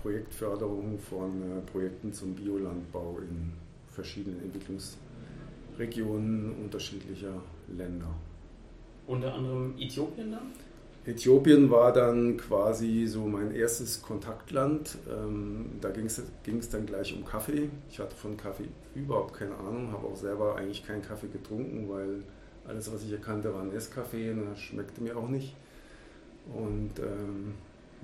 Projektförderung 0.00 1.00
von 1.00 1.62
Projekten 1.72 2.12
zum 2.12 2.34
Biolandbau 2.34 3.18
in 3.18 3.52
verschiedenen 3.98 4.40
Entwicklungsregionen 4.44 6.54
unterschiedlicher 6.62 7.42
Länder. 7.76 8.14
Unter 9.08 9.34
anderem 9.34 9.74
Äthiopien 9.76 10.30
dann? 10.30 10.52
Äthiopien 11.04 11.68
war 11.70 11.92
dann 11.92 12.36
quasi 12.36 13.06
so 13.06 13.26
mein 13.26 13.52
erstes 13.54 14.02
Kontaktland. 14.02 14.98
Ähm, 15.10 15.70
da 15.80 15.90
ging 15.90 16.06
es 16.06 16.22
dann 16.70 16.86
gleich 16.86 17.16
um 17.16 17.24
Kaffee. 17.24 17.70
Ich 17.90 17.98
hatte 17.98 18.14
von 18.14 18.36
Kaffee 18.36 18.68
überhaupt 18.94 19.34
keine 19.34 19.56
Ahnung, 19.56 19.90
habe 19.90 20.06
auch 20.06 20.16
selber 20.16 20.54
eigentlich 20.56 20.86
keinen 20.86 21.02
Kaffee 21.02 21.28
getrunken, 21.28 21.88
weil 21.88 22.22
alles, 22.66 22.92
was 22.92 23.02
ich 23.02 23.10
erkannte, 23.10 23.52
war 23.52 23.64
Nescafé 23.64 24.30
und 24.32 24.46
das 24.50 24.60
schmeckte 24.60 25.02
mir 25.02 25.16
auch 25.16 25.28
nicht. 25.28 25.56
Und 26.54 26.92
ähm, 26.98 27.54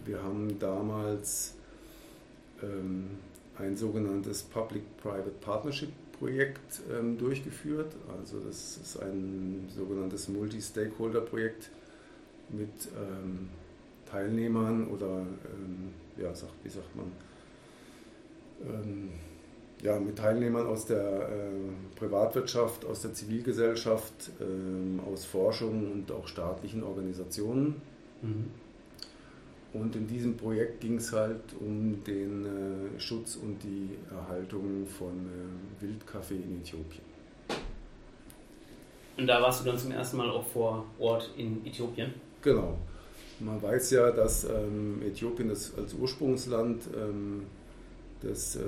wir 0.04 0.22
haben 0.22 0.58
damals 0.58 1.54
ähm, 2.62 3.10
ein 3.58 3.76
sogenanntes 3.76 4.42
Public-Private 4.42 5.30
Partnership 5.40 5.90
Projekt 6.18 6.80
ähm, 6.92 7.18
durchgeführt. 7.18 7.94
Also 8.18 8.40
das 8.40 8.78
ist 8.78 9.02
ein 9.02 9.68
sogenanntes 9.74 10.28
Multi-Stakeholder-Projekt 10.28 11.70
mit 12.50 12.70
ähm, 12.96 13.48
Teilnehmern 14.06 14.86
oder 14.88 15.18
ähm, 15.18 15.92
ja, 16.16 16.34
sag, 16.34 16.50
wie 16.62 16.68
sagt 16.68 16.94
man, 16.94 17.12
ähm, 18.66 19.10
ja, 19.82 19.98
mit 19.98 20.16
Teilnehmern 20.16 20.66
aus 20.66 20.86
der 20.86 21.28
äh, 21.28 21.98
Privatwirtschaft, 21.98 22.84
aus 22.84 23.02
der 23.02 23.12
Zivilgesellschaft, 23.12 24.30
ähm, 24.40 25.00
aus 25.06 25.24
Forschung 25.24 25.92
und 25.92 26.12
auch 26.12 26.26
staatlichen 26.28 26.82
Organisationen. 26.82 27.82
Mhm. 28.22 28.50
Und 29.74 29.96
in 29.96 30.06
diesem 30.06 30.36
Projekt 30.36 30.80
ging 30.80 30.98
es 30.98 31.12
halt 31.12 31.42
um 31.60 32.02
den 32.04 32.46
äh, 32.46 33.00
Schutz 33.00 33.34
und 33.34 33.60
die 33.64 33.90
Erhaltung 34.08 34.86
von 34.86 35.08
äh, 35.26 35.82
Wildkaffee 35.82 36.36
in 36.36 36.60
Äthiopien. 36.60 37.02
Und 39.16 39.26
da 39.26 39.42
warst 39.42 39.60
du 39.60 39.64
dann 39.64 39.76
zum 39.76 39.90
ersten 39.90 40.16
Mal 40.16 40.30
auch 40.30 40.46
vor 40.46 40.84
Ort 41.00 41.28
in 41.36 41.66
Äthiopien? 41.66 42.14
Genau. 42.40 42.78
Man 43.40 43.60
weiß 43.60 43.90
ja, 43.90 44.12
dass 44.12 44.44
ähm, 44.44 45.02
Äthiopien 45.04 45.48
das 45.48 45.76
als 45.76 45.92
Ursprungsland 45.94 46.84
ähm, 46.96 47.42
des 48.22 48.54
äh, 48.54 48.60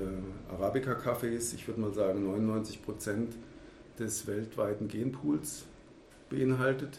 Arabica-Kaffees, 0.51 1.55
ich 1.55 1.69
würde 1.69 1.83
mal 1.83 1.95
sagen 1.95 2.25
99 2.25 2.83
Prozent 2.83 3.33
des 3.97 4.27
weltweiten 4.27 4.89
Genpools 4.89 5.67
beinhaltet 6.31 6.99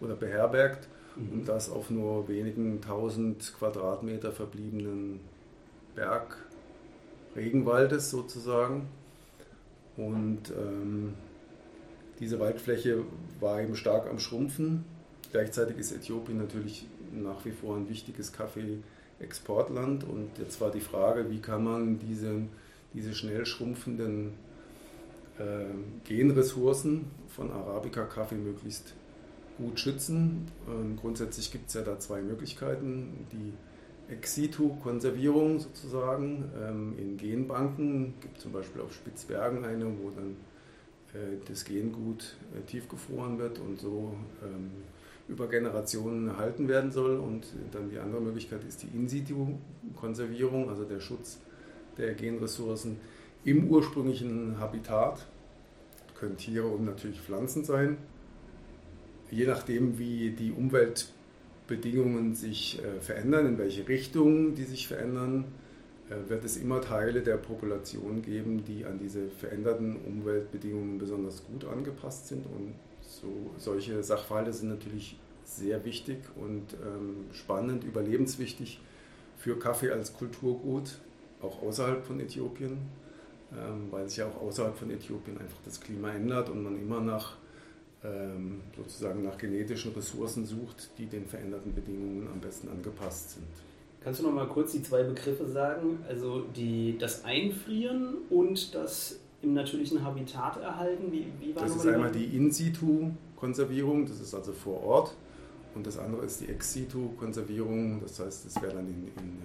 oder 0.00 0.14
beherbergt 0.14 0.86
mhm. 1.18 1.32
und 1.32 1.48
das 1.48 1.70
auf 1.70 1.90
nur 1.90 2.28
wenigen 2.28 2.80
tausend 2.80 3.54
Quadratmeter 3.58 4.32
verbliebenen 4.32 5.20
Berg 5.94 6.36
Regenwaldes 7.36 8.10
sozusagen. 8.10 8.88
Und 9.96 10.50
ähm, 10.50 11.14
diese 12.20 12.38
Waldfläche 12.40 13.04
war 13.40 13.60
eben 13.60 13.76
stark 13.76 14.08
am 14.08 14.18
Schrumpfen. 14.18 14.84
Gleichzeitig 15.32 15.76
ist 15.78 15.92
Äthiopien 15.92 16.38
natürlich 16.38 16.86
nach 17.12 17.44
wie 17.44 17.50
vor 17.50 17.76
ein 17.76 17.88
wichtiges 17.88 18.32
Kaffee-Exportland. 18.32 20.04
Und 20.04 20.30
jetzt 20.38 20.60
war 20.60 20.70
die 20.70 20.80
Frage, 20.80 21.30
wie 21.30 21.40
kann 21.40 21.64
man 21.64 21.98
diese, 21.98 22.42
diese 22.94 23.14
schnell 23.14 23.44
schrumpfenden 23.46 24.32
äh, 25.38 25.64
Genressourcen 26.04 27.06
von 27.28 27.50
Arabica-Kaffee 27.50 28.36
möglichst 28.36 28.94
gut 29.58 29.78
schützen. 29.78 30.46
Ähm, 30.66 30.96
grundsätzlich 30.96 31.50
gibt 31.50 31.68
es 31.68 31.74
ja 31.74 31.82
da 31.82 31.98
zwei 31.98 32.22
Möglichkeiten. 32.22 33.26
Die 33.32 33.52
Ex-situ-Konservierung 34.12 35.60
sozusagen 35.60 36.50
ähm, 36.58 36.94
in 36.96 37.16
Genbanken, 37.18 38.14
gibt 38.20 38.40
zum 38.40 38.52
Beispiel 38.52 38.80
auf 38.80 38.94
Spitzbergen 38.94 39.64
eine, 39.64 39.84
wo 39.84 40.10
dann 40.10 40.36
äh, 41.12 41.36
das 41.46 41.64
Gengut 41.64 42.36
äh, 42.56 42.62
tiefgefroren 42.66 43.38
wird 43.38 43.58
und 43.58 43.78
so 43.78 44.14
ähm, 44.42 44.70
über 45.28 45.46
Generationen 45.48 46.28
erhalten 46.28 46.68
werden 46.68 46.90
soll. 46.90 47.18
Und 47.18 47.46
dann 47.72 47.90
die 47.90 47.98
andere 47.98 48.22
Möglichkeit 48.22 48.64
ist 48.66 48.82
die 48.82 48.96
In-situ-Konservierung, 48.96 50.70
also 50.70 50.84
der 50.84 51.00
Schutz 51.00 51.40
der 51.98 52.14
Genressourcen 52.14 52.98
im 53.44 53.68
ursprünglichen 53.68 54.58
Habitat. 54.58 55.26
Können 56.18 56.36
Tiere 56.36 56.66
und 56.66 56.84
natürlich 56.84 57.20
Pflanzen 57.20 57.64
sein 57.64 57.98
je 59.30 59.46
nachdem, 59.46 59.98
wie 59.98 60.30
die 60.30 60.52
Umweltbedingungen 60.52 62.34
sich 62.34 62.80
äh, 62.82 63.00
verändern, 63.00 63.46
in 63.46 63.58
welche 63.58 63.86
Richtung 63.86 64.54
die 64.54 64.64
sich 64.64 64.88
verändern, 64.88 65.44
äh, 66.10 66.28
wird 66.30 66.44
es 66.44 66.56
immer 66.56 66.80
Teile 66.80 67.22
der 67.22 67.36
Population 67.36 68.22
geben, 68.22 68.64
die 68.64 68.84
an 68.84 68.98
diese 68.98 69.28
veränderten 69.28 69.96
Umweltbedingungen 69.96 70.98
besonders 70.98 71.44
gut 71.44 71.64
angepasst 71.64 72.28
sind. 72.28 72.46
Und 72.46 72.74
so, 73.00 73.28
solche 73.58 74.02
Sachverhalte 74.02 74.52
sind 74.52 74.68
natürlich 74.68 75.18
sehr 75.44 75.84
wichtig 75.84 76.18
und 76.36 76.74
ähm, 76.74 77.26
spannend, 77.32 77.84
überlebenswichtig 77.84 78.80
für 79.38 79.58
Kaffee 79.58 79.90
als 79.90 80.12
Kulturgut, 80.14 80.98
auch 81.40 81.62
außerhalb 81.62 82.04
von 82.04 82.20
Äthiopien, 82.20 82.78
ähm, 83.52 83.88
weil 83.90 84.08
sich 84.08 84.18
ja 84.18 84.26
auch 84.26 84.42
außerhalb 84.42 84.76
von 84.76 84.90
Äthiopien 84.90 85.38
einfach 85.38 85.58
das 85.64 85.80
Klima 85.80 86.10
ändert 86.10 86.50
und 86.50 86.62
man 86.62 86.78
immer 86.78 87.00
nach 87.00 87.36
ähm, 88.04 88.60
sozusagen 88.76 89.24
nach 89.24 89.36
genetischen 89.38 89.92
Ressourcen 89.92 90.46
sucht, 90.46 90.90
die 90.98 91.06
den 91.06 91.26
veränderten 91.26 91.74
Bedingungen 91.74 92.28
am 92.32 92.40
besten 92.40 92.68
angepasst 92.68 93.32
sind. 93.32 93.46
Kannst 94.02 94.20
du 94.20 94.24
noch 94.24 94.32
mal 94.32 94.46
kurz 94.46 94.72
die 94.72 94.82
zwei 94.82 95.02
Begriffe 95.02 95.48
sagen? 95.48 95.98
Also 96.08 96.42
die, 96.54 96.96
das 96.98 97.24
Einfrieren 97.24 98.14
und 98.30 98.74
das 98.74 99.18
im 99.42 99.54
natürlichen 99.54 100.04
Habitat 100.04 100.60
erhalten? 100.60 101.10
Wie, 101.10 101.26
wie 101.40 101.54
war 101.54 101.64
das 101.64 101.76
ist 101.76 101.86
einmal 101.86 102.12
die 102.12 102.24
In-situ-Konservierung, 102.24 104.06
das 104.06 104.20
ist 104.20 104.34
also 104.34 104.52
vor 104.52 104.82
Ort. 104.82 105.14
Und 105.74 105.86
das 105.86 105.98
andere 105.98 106.24
ist 106.24 106.40
die 106.40 106.48
Ex-situ-Konservierung, 106.48 108.00
das 108.02 108.18
heißt, 108.18 108.46
das 108.46 108.62
wäre 108.62 108.74
dann 108.74 108.88
in, 108.88 109.08
in 109.22 109.42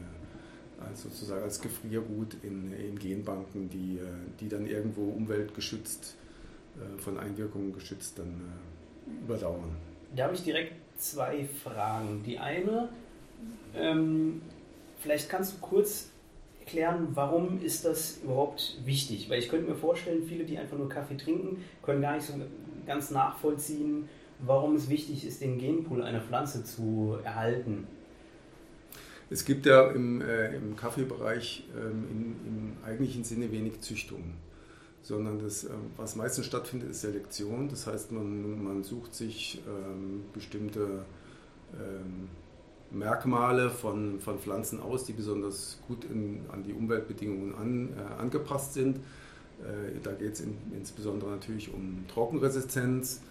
also 0.80 1.10
sozusagen 1.10 1.44
als 1.44 1.62
Gefriergut 1.62 2.36
in, 2.44 2.72
in 2.74 2.98
Genbanken, 2.98 3.70
die, 3.70 3.98
äh, 3.98 4.06
die 4.40 4.50
dann 4.50 4.66
irgendwo 4.66 5.04
umweltgeschützt 5.04 6.16
von 6.98 7.20
Einwirkungen 7.20 7.74
geschützt 7.74 8.20
dann 8.20 8.42
äh, 9.08 9.24
überdauern. 9.26 9.76
Da 10.16 10.26
habe 10.26 10.36
ich 10.36 10.44
direkt 10.44 10.74
zwei 10.98 11.46
Fragen. 11.64 12.24
Die 12.26 12.40
eine, 12.40 12.90
ähm, 13.76 14.42
vielleicht 15.00 15.30
kannst 15.30 15.54
du 15.54 15.58
kurz 15.60 16.10
erklären, 16.60 17.10
warum 17.14 17.62
ist 17.62 17.86
das 17.86 18.20
überhaupt 18.24 18.78
wichtig? 18.86 19.30
Weil 19.30 19.40
ich 19.40 19.50
könnte 19.50 19.70
mir 19.70 19.76
vorstellen, 19.76 20.24
viele, 20.26 20.46
die 20.46 20.58
einfach 20.58 20.78
nur 20.78 20.90
Kaffee 20.90 21.18
trinken, 21.18 21.64
können 21.82 22.02
gar 22.02 22.16
nicht 22.16 22.26
so 22.26 22.34
ganz 22.86 23.12
nachvollziehen, 23.12 24.08
warum 24.40 24.76
es 24.76 24.90
wichtig 24.90 25.26
ist, 25.26 25.42
den 25.42 25.58
Genpool 25.58 26.04
einer 26.04 26.22
Pflanze 26.22 26.64
zu 26.64 27.18
erhalten. 27.24 27.88
Es 29.30 29.46
gibt 29.46 29.66
ja 29.66 29.90
im, 29.92 30.22
äh, 30.22 30.56
im 30.56 30.76
Kaffeebereich 30.76 31.64
ähm, 31.76 32.06
in, 32.10 32.48
im 32.48 32.78
eigentlichen 32.86 33.24
Sinne 33.24 33.52
wenig 33.52 33.82
Züchtung 33.82 34.36
sondern 35.04 35.40
das, 35.40 35.66
ähm, 35.66 35.92
was 35.98 36.16
meistens 36.16 36.46
stattfindet, 36.48 36.90
ist 36.90 37.02
Selektion. 37.02 37.70
Das 37.70 37.86
heißt, 37.86 38.12
man, 38.12 38.64
man 38.64 38.84
sucht 38.84 39.14
sich 39.14 39.62
ähm, 39.68 40.24
bestimmte 40.34 41.06
ähm, 41.74 42.30
Merkmale 42.90 43.70
von, 43.70 44.20
von 44.20 44.40
Pflanzen 44.40 44.80
aus, 44.80 45.04
die 45.04 45.14
besonders 45.14 45.80
gut 45.88 46.06
in, 46.06 46.42
an 46.52 46.64
die 46.64 46.74
Umweltbedingungen 46.74 47.54
an, 47.56 47.90
äh, 47.98 48.22
angepasst 48.22 48.74
sind. 48.74 48.98
Äh, 49.62 50.00
da 50.02 50.14
geht 50.14 50.34
es 50.34 50.42
in, 50.42 50.58
insbesondere 50.76 51.32
natürlich 51.32 51.74
um 51.74 52.06
Trockenresistenz. 52.08 53.22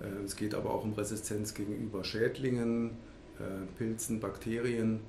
Äh, 0.00 0.24
es 0.24 0.36
geht 0.36 0.54
aber 0.54 0.70
auch 0.70 0.84
um 0.84 0.92
Resistenz 0.92 1.54
gegenüber 1.54 2.04
Schädlingen, 2.04 2.90
äh, 3.38 3.66
Pilzen, 3.78 4.20
Bakterien. 4.20 5.00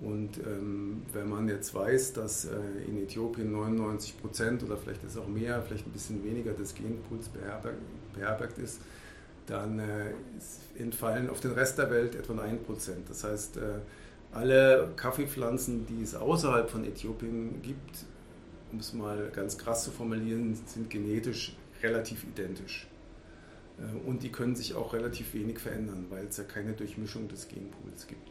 Und 0.00 0.38
ähm, 0.38 1.02
wenn 1.12 1.28
man 1.28 1.48
jetzt 1.48 1.74
weiß, 1.74 2.12
dass 2.12 2.44
äh, 2.44 2.50
in 2.86 3.02
Äthiopien 3.02 3.50
99 3.50 4.20
Prozent 4.20 4.62
oder 4.62 4.76
vielleicht 4.76 5.02
ist 5.04 5.16
auch 5.16 5.26
mehr, 5.26 5.62
vielleicht 5.62 5.86
ein 5.86 5.92
bisschen 5.92 6.22
weniger 6.22 6.52
des 6.52 6.74
Genpools 6.74 7.28
beherbergt, 7.28 7.78
beherbergt 8.12 8.58
ist, 8.58 8.80
dann 9.46 9.78
äh, 9.78 10.12
entfallen 10.78 11.30
auf 11.30 11.40
den 11.40 11.52
Rest 11.52 11.78
der 11.78 11.90
Welt 11.90 12.14
etwa 12.14 12.38
1 12.38 12.64
Prozent. 12.64 13.08
Das 13.08 13.24
heißt, 13.24 13.56
äh, 13.56 13.60
alle 14.32 14.92
Kaffeepflanzen, 14.96 15.86
die 15.86 16.02
es 16.02 16.14
außerhalb 16.14 16.68
von 16.68 16.84
Äthiopien 16.84 17.62
gibt, 17.62 18.04
um 18.72 18.80
es 18.80 18.92
mal 18.92 19.30
ganz 19.34 19.56
krass 19.56 19.84
zu 19.84 19.90
formulieren, 19.90 20.58
sind 20.66 20.90
genetisch 20.90 21.56
relativ 21.82 22.24
identisch. 22.24 22.86
Äh, 23.78 24.06
und 24.06 24.22
die 24.22 24.30
können 24.30 24.56
sich 24.56 24.74
auch 24.74 24.92
relativ 24.92 25.32
wenig 25.32 25.58
verändern, 25.58 26.06
weil 26.10 26.26
es 26.26 26.36
ja 26.36 26.44
keine 26.44 26.72
Durchmischung 26.72 27.28
des 27.28 27.48
Genpools 27.48 28.06
gibt. 28.06 28.30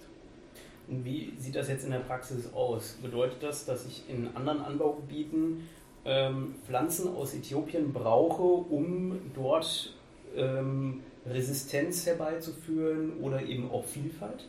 Wie 0.88 1.34
sieht 1.40 1.56
das 1.56 1.68
jetzt 1.68 1.84
in 1.84 1.92
der 1.92 2.00
Praxis 2.00 2.54
aus? 2.54 2.98
Bedeutet 3.02 3.42
das, 3.42 3.66
dass 3.66 3.86
ich 3.86 4.04
in 4.08 4.30
anderen 4.36 4.62
Anbaugebieten 4.62 5.68
ähm, 6.06 6.56
Pflanzen 6.68 7.08
aus 7.16 7.34
Äthiopien 7.34 7.92
brauche, 7.92 8.44
um 8.44 9.20
dort 9.34 9.94
ähm, 10.36 11.02
Resistenz 11.26 12.06
herbeizuführen 12.06 13.14
oder 13.22 13.42
eben 13.42 13.72
auch 13.72 13.86
Vielfalt? 13.86 14.48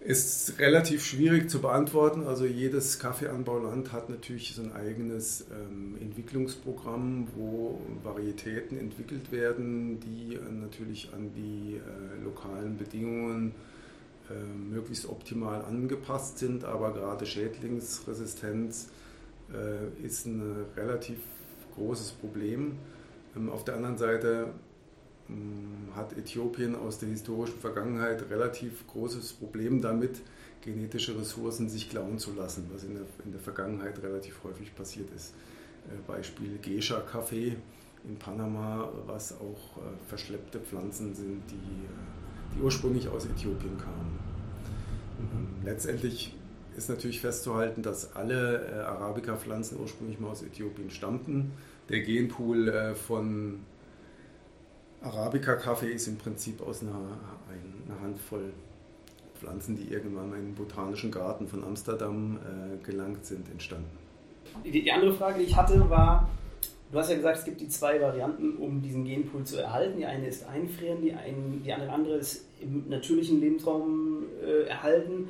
Ist 0.00 0.60
relativ 0.60 1.04
schwierig 1.04 1.50
zu 1.50 1.60
beantworten. 1.60 2.28
Also 2.28 2.44
jedes 2.46 3.00
Kaffeeanbauland 3.00 3.90
hat 3.90 4.08
natürlich 4.08 4.54
sein 4.54 4.72
eigenes 4.72 5.46
ähm, 5.50 5.96
Entwicklungsprogramm, 6.00 7.26
wo 7.34 7.80
Varietäten 8.04 8.78
entwickelt 8.78 9.32
werden, 9.32 9.98
die 9.98 10.36
äh, 10.36 10.52
natürlich 10.52 11.10
an 11.12 11.32
die 11.34 11.78
äh, 11.78 12.22
lokalen 12.22 12.76
Bedingungen 12.76 13.50
äh, 13.50 13.75
möglichst 14.70 15.08
optimal 15.08 15.64
angepasst 15.64 16.38
sind. 16.38 16.64
Aber 16.64 16.92
gerade 16.92 17.26
Schädlingsresistenz 17.26 18.88
äh, 19.52 20.04
ist 20.04 20.26
ein 20.26 20.66
relativ 20.76 21.18
großes 21.76 22.12
Problem. 22.12 22.78
Ähm, 23.36 23.50
auf 23.50 23.64
der 23.64 23.76
anderen 23.76 23.98
Seite 23.98 24.48
ähm, 25.28 25.88
hat 25.94 26.16
Äthiopien 26.16 26.74
aus 26.74 26.98
der 26.98 27.08
historischen 27.08 27.58
Vergangenheit 27.58 28.28
relativ 28.30 28.86
großes 28.88 29.34
Problem 29.34 29.80
damit, 29.80 30.20
genetische 30.62 31.18
Ressourcen 31.18 31.68
sich 31.68 31.88
klauen 31.88 32.18
zu 32.18 32.34
lassen, 32.34 32.68
was 32.72 32.84
in 32.84 32.94
der, 32.94 33.04
in 33.24 33.32
der 33.32 33.40
Vergangenheit 33.40 34.02
relativ 34.02 34.42
häufig 34.44 34.74
passiert 34.74 35.08
ist. 35.14 35.34
Äh, 35.88 35.98
Beispiel 36.06 36.58
Gesha-Kaffee 36.58 37.56
in 38.04 38.16
Panama, 38.18 38.90
was 39.06 39.32
auch 39.32 39.78
äh, 39.78 40.08
verschleppte 40.08 40.60
Pflanzen 40.60 41.14
sind, 41.14 41.42
die, 41.50 41.86
die 42.56 42.62
ursprünglich 42.62 43.08
aus 43.08 43.26
Äthiopien 43.26 43.76
kamen. 43.78 44.18
Mhm. 45.18 45.66
Letztendlich 45.66 46.34
ist 46.76 46.88
natürlich 46.88 47.20
festzuhalten, 47.20 47.82
dass 47.82 48.14
alle 48.14 48.86
Arabica-Pflanzen 48.86 49.78
ursprünglich 49.80 50.20
mal 50.20 50.28
aus 50.28 50.42
Äthiopien 50.42 50.90
stammten. 50.90 51.52
Der 51.88 52.00
Genpool 52.00 52.94
von 52.94 53.60
Arabica-Kaffee 55.00 55.90
ist 55.90 56.06
im 56.08 56.16
Prinzip 56.16 56.60
aus 56.60 56.82
einer, 56.82 56.90
einer, 56.90 58.00
Handvoll 58.00 58.52
Pflanzen, 59.38 59.76
die 59.76 59.92
irgendwann 59.92 60.30
mal 60.30 60.38
in 60.38 60.46
den 60.46 60.54
botanischen 60.54 61.10
Garten 61.10 61.46
von 61.46 61.62
Amsterdam 61.62 62.38
äh, 62.38 62.84
gelangt 62.84 63.24
sind, 63.24 63.48
entstanden. 63.50 63.98
Die, 64.64 64.90
andere 64.90 65.12
Frage, 65.12 65.40
die 65.40 65.44
ich 65.44 65.56
hatte, 65.56 65.88
war, 65.90 66.28
du 66.92 66.98
hast 66.98 67.10
ja 67.10 67.16
gesagt, 67.16 67.38
es 67.38 67.44
gibt 67.44 67.60
die 67.60 67.68
zwei 67.68 68.00
Varianten, 68.00 68.56
um 68.56 68.82
diesen 68.82 69.04
Genpool 69.04 69.44
zu 69.44 69.60
erhalten. 69.60 69.98
Die 69.98 70.06
eine 70.06 70.26
ist 70.26 70.46
einfrieren, 70.48 71.02
die, 71.02 71.12
ein, 71.12 71.62
die 71.64 71.72
andere 71.72 72.16
ist 72.16 72.46
im 72.60 72.88
natürlichen 72.88 73.40
Lebensraum 73.40 74.24
äh, 74.44 74.68
erhalten. 74.68 75.28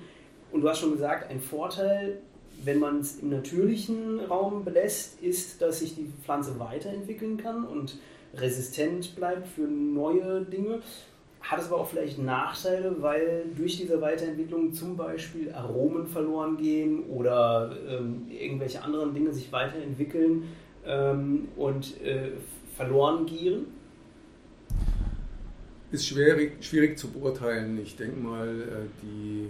Und 0.53 0.61
du 0.63 0.69
hast 0.69 0.81
schon 0.81 0.93
gesagt, 0.93 1.31
ein 1.31 1.41
Vorteil, 1.41 2.19
wenn 2.63 2.79
man 2.79 3.01
es 3.01 3.19
im 3.21 3.31
natürlichen 3.31 4.21
Raum 4.21 4.65
belässt, 4.65 5.23
ist, 5.23 5.61
dass 5.61 5.81
sich 5.81 5.95
die 5.95 6.11
Pflanze 6.25 6.59
weiterentwickeln 6.59 7.37
kann 7.37 7.65
und 7.65 7.99
resistent 8.35 9.17
bleibt 9.17 9.47
für 9.49 9.63
neue 9.63 10.43
Dinge. 10.43 10.81
Hat 11.41 11.61
es 11.61 11.67
aber 11.67 11.81
auch 11.81 11.89
vielleicht 11.89 12.19
Nachteile, 12.19 13.01
weil 13.01 13.45
durch 13.57 13.77
diese 13.77 14.01
Weiterentwicklung 14.01 14.73
zum 14.73 14.97
Beispiel 14.97 15.53
Aromen 15.53 16.07
verloren 16.07 16.57
gehen 16.57 17.05
oder 17.05 17.77
ähm, 17.89 18.27
irgendwelche 18.29 18.83
anderen 18.83 19.15
Dinge 19.15 19.33
sich 19.33 19.53
weiterentwickeln 19.53 20.45
ähm, 20.87 21.49
und 21.57 22.01
äh, 22.03 22.33
verloren 22.77 23.27
gehen? 23.27 23.67
Ist 25.91 26.07
schwierig, 26.07 26.63
schwierig 26.65 26.99
zu 26.99 27.09
beurteilen. 27.09 27.79
Ich 27.81 27.97
denke 27.97 28.19
mal, 28.19 28.49
äh, 28.49 29.03
die 29.03 29.49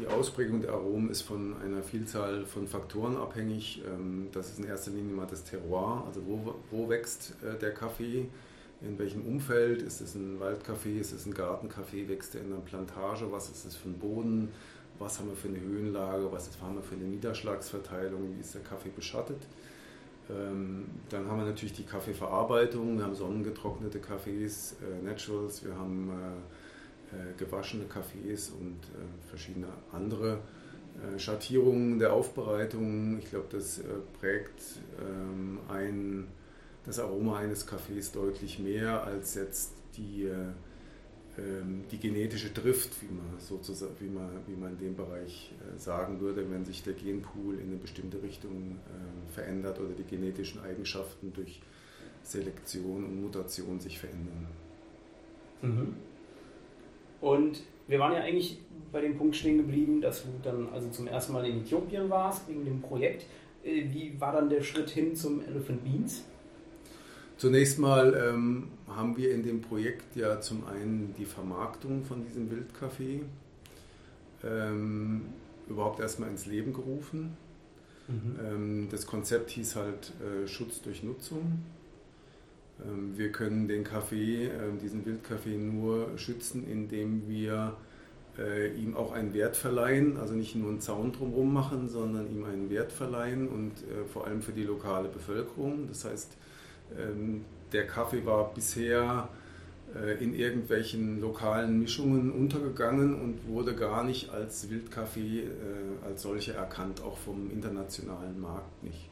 die 0.00 0.06
Ausprägung 0.06 0.62
der 0.62 0.72
Aromen 0.72 1.10
ist 1.10 1.22
von 1.22 1.54
einer 1.62 1.82
Vielzahl 1.82 2.46
von 2.46 2.66
Faktoren 2.66 3.16
abhängig. 3.16 3.82
Ähm, 3.86 4.28
das 4.32 4.50
ist 4.50 4.58
in 4.58 4.64
erster 4.64 4.90
Linie 4.92 5.14
mal 5.14 5.26
das 5.26 5.44
Terroir, 5.44 6.04
also 6.06 6.22
wo, 6.26 6.54
wo 6.70 6.88
wächst 6.88 7.34
äh, 7.42 7.58
der 7.58 7.74
Kaffee, 7.74 8.26
in 8.80 8.98
welchem 8.98 9.26
Umfeld, 9.26 9.82
ist 9.82 10.00
es 10.00 10.14
ein 10.14 10.40
Waldkaffee, 10.40 10.98
ist 10.98 11.12
es 11.12 11.26
ein 11.26 11.34
Gartenkaffee, 11.34 12.08
wächst 12.08 12.34
er 12.34 12.40
in 12.40 12.52
einer 12.52 12.62
Plantage, 12.62 13.30
was 13.30 13.50
ist 13.50 13.66
es 13.66 13.76
für 13.76 13.90
ein 13.90 13.98
Boden, 13.98 14.48
was 14.98 15.18
haben 15.18 15.28
wir 15.28 15.36
für 15.36 15.48
eine 15.48 15.60
Höhenlage, 15.60 16.32
was 16.32 16.48
haben 16.62 16.76
wir 16.76 16.82
für 16.82 16.94
eine 16.94 17.04
Niederschlagsverteilung, 17.04 18.34
wie 18.36 18.40
ist 18.40 18.54
der 18.54 18.62
Kaffee 18.62 18.90
beschattet. 18.90 19.42
Ähm, 20.30 20.86
dann 21.08 21.26
haben 21.26 21.38
wir 21.38 21.46
natürlich 21.46 21.72
die 21.72 21.84
Kaffeeverarbeitung, 21.84 22.98
wir 22.98 23.04
haben 23.04 23.14
sonnengetrocknete 23.14 23.98
Kaffees, 23.98 24.76
äh, 24.80 25.04
Naturals, 25.04 25.64
wir 25.64 25.76
haben 25.76 26.10
äh, 26.10 27.16
äh, 27.16 27.34
gewaschene 27.36 27.84
Kaffees 27.84 28.50
und 28.50 28.78
verschiedene 29.28 29.68
andere 29.92 30.38
Schattierungen 31.16 31.98
der 31.98 32.12
Aufbereitung. 32.12 33.18
Ich 33.20 33.30
glaube, 33.30 33.46
das 33.50 33.80
prägt 34.18 34.60
ähm, 35.00 35.58
ein, 35.68 36.26
das 36.84 36.98
Aroma 36.98 37.38
eines 37.38 37.66
Kaffees 37.66 38.12
deutlich 38.12 38.58
mehr 38.58 39.04
als 39.04 39.34
jetzt 39.34 39.72
die, 39.96 40.28
die 41.90 41.98
genetische 41.98 42.50
Drift, 42.50 43.00
wie 43.02 43.14
man, 43.14 43.38
sozusagen, 43.38 43.94
wie, 44.00 44.08
man, 44.08 44.28
wie 44.46 44.56
man 44.56 44.72
in 44.72 44.78
dem 44.78 44.96
Bereich 44.96 45.52
sagen 45.76 46.20
würde, 46.20 46.50
wenn 46.50 46.64
sich 46.64 46.82
der 46.82 46.92
Genpool 46.92 47.54
in 47.54 47.68
eine 47.68 47.76
bestimmte 47.76 48.22
Richtung 48.22 48.76
verändert 49.30 49.78
oder 49.78 49.94
die 49.96 50.04
genetischen 50.04 50.60
Eigenschaften 50.60 51.32
durch 51.32 51.62
Selektion 52.22 53.04
und 53.04 53.22
Mutation 53.22 53.80
sich 53.80 53.98
verändern. 53.98 54.46
Mhm. 55.62 55.94
Und 57.20 57.62
wir 57.86 57.98
waren 57.98 58.12
ja 58.12 58.20
eigentlich 58.20 58.58
bei 58.92 59.00
dem 59.00 59.16
Punkt 59.16 59.36
stehen 59.36 59.58
geblieben, 59.58 60.00
dass 60.00 60.22
du 60.22 60.28
dann 60.42 60.68
also 60.72 60.88
zum 60.90 61.06
ersten 61.06 61.32
Mal 61.32 61.46
in 61.46 61.60
Äthiopien 61.60 62.08
warst, 62.08 62.48
wegen 62.48 62.64
dem 62.64 62.80
Projekt. 62.80 63.26
Äh, 63.64 63.84
wie 63.92 64.18
war 64.20 64.32
dann 64.32 64.48
der 64.48 64.62
Schritt 64.62 64.90
hin 64.90 65.14
zum 65.14 65.42
Elephant 65.44 65.84
Beans? 65.84 66.24
Zunächst 67.40 67.78
mal 67.78 68.12
ähm, 68.22 68.68
haben 68.86 69.16
wir 69.16 69.32
in 69.32 69.42
dem 69.42 69.62
Projekt 69.62 70.14
ja 70.14 70.42
zum 70.42 70.66
einen 70.66 71.14
die 71.16 71.24
Vermarktung 71.24 72.04
von 72.04 72.22
diesem 72.22 72.50
Wildkaffee 72.50 73.22
ähm, 74.44 75.22
überhaupt 75.66 76.00
erstmal 76.00 76.28
ins 76.28 76.44
Leben 76.44 76.74
gerufen. 76.74 77.38
Mhm. 78.08 78.38
Ähm, 78.44 78.88
das 78.90 79.06
Konzept 79.06 79.48
hieß 79.52 79.76
halt 79.76 80.12
äh, 80.20 80.46
Schutz 80.46 80.82
durch 80.82 81.02
Nutzung. 81.02 81.62
Ähm, 82.84 83.16
wir 83.16 83.32
können 83.32 83.68
den 83.68 83.84
Kaffee, 83.84 84.48
ähm, 84.48 84.78
diesen 84.78 85.06
Wildkaffee 85.06 85.56
nur 85.56 86.18
schützen, 86.18 86.68
indem 86.68 87.26
wir 87.26 87.74
äh, 88.38 88.70
ihm 88.74 88.94
auch 88.94 89.12
einen 89.12 89.32
Wert 89.32 89.56
verleihen, 89.56 90.18
also 90.18 90.34
nicht 90.34 90.56
nur 90.56 90.68
einen 90.68 90.80
Zaun 90.80 91.12
drumherum 91.12 91.54
machen, 91.54 91.88
sondern 91.88 92.30
ihm 92.30 92.44
einen 92.44 92.68
Wert 92.68 92.92
verleihen 92.92 93.48
und 93.48 93.72
äh, 93.72 94.04
vor 94.12 94.26
allem 94.26 94.42
für 94.42 94.52
die 94.52 94.64
lokale 94.64 95.08
Bevölkerung. 95.08 95.88
Das 95.88 96.04
heißt, 96.04 96.36
der 97.72 97.86
Kaffee 97.86 98.24
war 98.26 98.52
bisher 98.54 99.28
äh, 99.94 100.22
in 100.22 100.34
irgendwelchen 100.34 101.20
lokalen 101.20 101.78
Mischungen 101.78 102.30
untergegangen 102.32 103.14
und 103.20 103.46
wurde 103.48 103.74
gar 103.74 104.04
nicht 104.04 104.30
als 104.30 104.70
Wildkaffee 104.70 105.48
als 106.04 106.22
solcher 106.22 106.54
erkannt, 106.54 107.02
auch 107.02 107.18
vom 107.18 107.50
internationalen 107.50 108.40
Markt 108.40 108.82
nicht. 108.82 109.10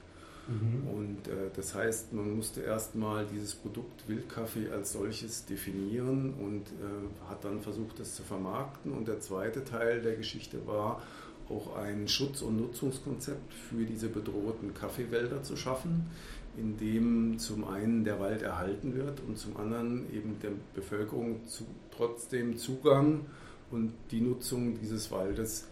Mhm. 0.48 0.88
Und 0.88 1.28
äh, 1.28 1.50
das 1.54 1.74
heißt, 1.74 2.14
man 2.14 2.36
musste 2.36 2.62
erstmal 2.62 3.26
dieses 3.26 3.54
Produkt 3.54 4.08
Wildkaffee 4.08 4.70
als 4.70 4.92
solches 4.92 5.44
definieren 5.44 6.34
und 6.34 6.62
äh, 6.62 7.28
hat 7.28 7.44
dann 7.44 7.60
versucht, 7.60 8.00
das 8.00 8.14
zu 8.14 8.22
vermarkten. 8.22 8.92
Und 8.92 9.08
der 9.08 9.20
zweite 9.20 9.62
Teil 9.64 10.00
der 10.00 10.16
Geschichte 10.16 10.66
war, 10.66 11.02
auch 11.50 11.76
ein 11.76 12.08
Schutz- 12.08 12.42
und 12.42 12.56
Nutzungskonzept 12.56 13.54
für 13.54 13.84
diese 13.84 14.08
bedrohten 14.08 14.74
Kaffeewälder 14.74 15.42
zu 15.42 15.56
schaffen, 15.56 16.10
in 16.58 16.76
dem 16.76 17.38
zum 17.38 17.66
einen 17.66 18.04
der 18.04 18.18
Wald 18.20 18.42
erhalten 18.42 18.94
wird 18.94 19.20
und 19.26 19.38
zum 19.38 19.56
anderen 19.56 20.12
eben 20.12 20.38
der 20.42 20.50
Bevölkerung 20.74 21.46
zu, 21.46 21.64
trotzdem 21.90 22.56
Zugang 22.56 23.20
und 23.70 23.92
die 24.10 24.20
Nutzung 24.20 24.78
dieses 24.80 25.10
Waldes 25.10 25.68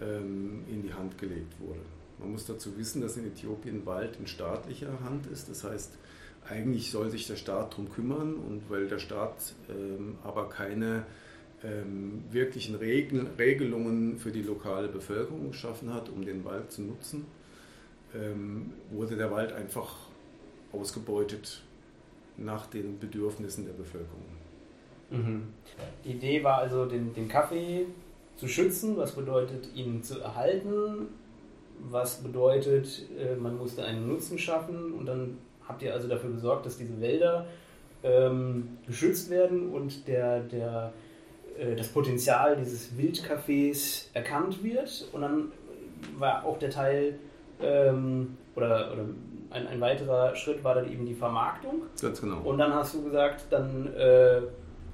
ähm, 0.00 0.64
in 0.68 0.82
die 0.82 0.94
Hand 0.94 1.18
gelegt 1.18 1.60
wurde. 1.60 1.80
Man 2.18 2.32
muss 2.32 2.46
dazu 2.46 2.76
wissen, 2.76 3.00
dass 3.00 3.16
in 3.16 3.26
Äthiopien 3.26 3.86
Wald 3.86 4.16
in 4.18 4.26
staatlicher 4.26 5.00
Hand 5.04 5.26
ist. 5.26 5.48
Das 5.48 5.64
heißt, 5.64 5.92
eigentlich 6.48 6.90
soll 6.90 7.10
sich 7.10 7.26
der 7.26 7.36
Staat 7.36 7.72
darum 7.72 7.90
kümmern 7.90 8.34
und 8.34 8.62
weil 8.68 8.88
der 8.88 8.98
Staat 8.98 9.54
ähm, 9.68 10.16
aber 10.22 10.48
keine 10.48 11.04
ähm, 11.62 12.24
wirklichen 12.30 12.74
Regel, 12.74 13.26
Regelungen 13.38 14.18
für 14.18 14.32
die 14.32 14.42
lokale 14.42 14.88
Bevölkerung 14.88 15.50
geschaffen 15.50 15.92
hat, 15.92 16.08
um 16.08 16.24
den 16.24 16.44
Wald 16.44 16.72
zu 16.72 16.82
nutzen, 16.82 17.26
ähm, 18.14 18.72
wurde 18.90 19.16
der 19.16 19.30
Wald 19.30 19.52
einfach 19.52 20.09
ausgebeutet 20.72 21.62
nach 22.36 22.66
den 22.66 22.98
Bedürfnissen 22.98 23.66
der 23.66 23.72
Bevölkerung. 23.72 24.22
Mhm. 25.10 25.48
Die 26.04 26.12
Idee 26.12 26.42
war 26.44 26.58
also, 26.58 26.86
den, 26.86 27.12
den 27.12 27.28
Kaffee 27.28 27.86
zu 28.36 28.48
schützen, 28.48 28.96
was 28.96 29.12
bedeutet, 29.12 29.68
ihn 29.74 30.02
zu 30.02 30.20
erhalten, 30.20 31.08
was 31.78 32.22
bedeutet, 32.22 33.06
äh, 33.18 33.34
man 33.36 33.56
musste 33.58 33.84
einen 33.84 34.08
Nutzen 34.08 34.38
schaffen 34.38 34.92
und 34.92 35.06
dann 35.06 35.38
habt 35.66 35.82
ihr 35.82 35.92
also 35.92 36.08
dafür 36.08 36.30
gesorgt, 36.30 36.66
dass 36.66 36.76
diese 36.76 37.00
Wälder 37.00 37.46
ähm, 38.02 38.78
geschützt 38.86 39.30
werden 39.30 39.70
und 39.72 40.08
der, 40.08 40.40
der, 40.40 40.92
äh, 41.58 41.76
das 41.76 41.88
Potenzial 41.88 42.56
dieses 42.56 42.92
Wildcafés 42.98 44.06
erkannt 44.14 44.62
wird. 44.62 45.08
Und 45.12 45.22
dann 45.22 45.52
war 46.18 46.44
auch 46.44 46.58
der 46.58 46.70
Teil 46.70 47.18
ähm, 47.62 48.36
oder, 48.56 48.92
oder 48.92 49.04
ein, 49.50 49.66
ein, 49.66 49.80
weiterer 49.80 50.34
Schritt 50.36 50.62
war 50.62 50.74
dann 50.74 50.90
eben 50.90 51.04
die 51.06 51.14
Vermarktung. 51.14 51.82
Ganz 52.00 52.20
genau. 52.20 52.40
Und 52.42 52.58
dann 52.58 52.72
hast 52.74 52.94
du 52.94 53.04
gesagt, 53.04 53.46
dann 53.50 53.92
äh, 53.94 54.40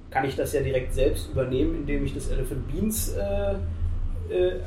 kann 0.09 0.25
ich 0.25 0.35
das 0.35 0.53
ja 0.53 0.61
direkt 0.61 0.93
selbst 0.93 1.29
übernehmen, 1.29 1.75
indem 1.75 2.05
ich 2.05 2.13
das 2.13 2.29
Elephant 2.29 2.67
Beans 2.67 3.13
äh, 3.13 3.55
äh, 4.29 4.59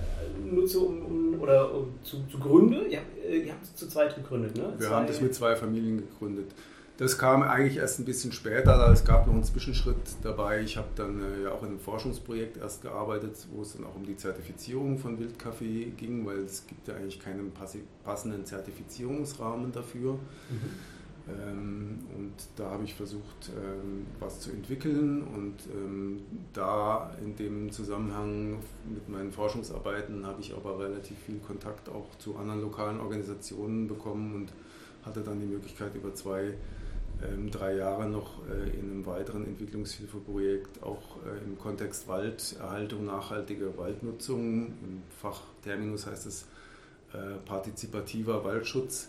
nur 0.51 0.67
zu, 0.67 0.87
um, 0.87 1.41
oder 1.41 1.75
um, 1.75 1.93
zu, 2.03 2.25
zu 2.31 2.39
Gründe. 2.39 2.87
Ihr 2.89 2.99
habt, 2.99 3.25
äh, 3.25 3.39
ihr 3.39 3.53
habt 3.53 3.67
zu 3.67 3.89
zweit 3.89 4.15
gegründet, 4.15 4.57
ne? 4.57 4.73
Wir 4.79 4.89
zwei, 4.89 4.95
haben 4.95 5.07
das 5.07 5.21
mit 5.21 5.35
zwei 5.35 5.57
Familien 5.57 5.99
gegründet. 5.99 6.53
Das 7.01 7.17
kam 7.17 7.43
eigentlich 7.43 7.79
erst 7.79 7.99
ein 7.99 8.05
bisschen 8.05 8.31
später, 8.31 8.93
es 8.93 9.07
gab 9.07 9.27
noch 9.27 9.33
einen 9.33 9.43
Zwischenschritt 9.43 9.97
dabei. 10.23 10.61
Ich 10.61 10.77
habe 10.77 10.89
dann 10.97 11.23
äh, 11.23 11.49
auch 11.49 11.63
in 11.63 11.69
einem 11.69 11.81
Forschungsprojekt 11.81 12.59
erst 12.59 12.83
gearbeitet, 12.83 13.39
wo 13.55 13.63
es 13.63 13.73
dann 13.73 13.87
auch 13.87 13.97
um 13.97 14.05
die 14.05 14.19
Zertifizierung 14.19 14.99
von 14.99 15.19
Wildkaffee 15.19 15.93
ging, 15.97 16.27
weil 16.27 16.41
es 16.41 16.67
gibt 16.67 16.89
ja 16.89 16.97
eigentlich 16.97 17.19
keinen 17.19 17.53
passenden 18.05 18.45
Zertifizierungsrahmen 18.45 19.73
dafür. 19.73 20.13
Mhm. 20.13 20.19
Ähm, 21.27 21.99
und 22.19 22.35
da 22.57 22.69
habe 22.71 22.85
ich 22.85 22.93
versucht, 22.93 23.49
ähm, 23.49 24.05
was 24.19 24.41
zu 24.41 24.51
entwickeln 24.51 25.23
und 25.23 25.55
ähm, 25.75 26.21
da 26.53 27.17
in 27.25 27.35
dem 27.35 27.73
Zusammenhang 27.73 28.59
mit 28.87 29.09
meinen 29.09 29.33
Forschungsarbeiten 29.33 30.27
habe 30.27 30.43
ich 30.43 30.55
aber 30.55 30.79
relativ 30.79 31.17
viel 31.21 31.39
Kontakt 31.39 31.89
auch 31.89 32.15
zu 32.19 32.37
anderen 32.37 32.61
lokalen 32.61 33.01
Organisationen 33.01 33.89
bekommen 33.89 34.35
und 34.35 34.53
hatte 35.07 35.23
dann 35.23 35.41
die 35.41 35.47
Möglichkeit 35.47 35.95
über 35.95 36.15
zwei, 36.15 36.53
drei 37.51 37.77
Jahre 37.77 38.09
noch 38.09 38.41
äh, 38.49 38.79
in 38.79 38.91
einem 38.91 39.07
weiteren 39.07 39.47
Entwicklungshilfeprojekt 39.47 40.83
auch 40.83 41.19
äh, 41.27 41.45
im 41.45 41.59
Kontext 41.59 42.09
Walderhaltung, 42.09 43.07
nachhaltige 43.07 43.77
Waldnutzung, 43.77 44.67
im 44.67 45.03
Fachterminus 45.21 46.07
heißt 46.07 46.27
es 46.27 46.47
äh, 47.13 47.37
partizipativer 47.45 48.45
Waldschutz, 48.45 49.09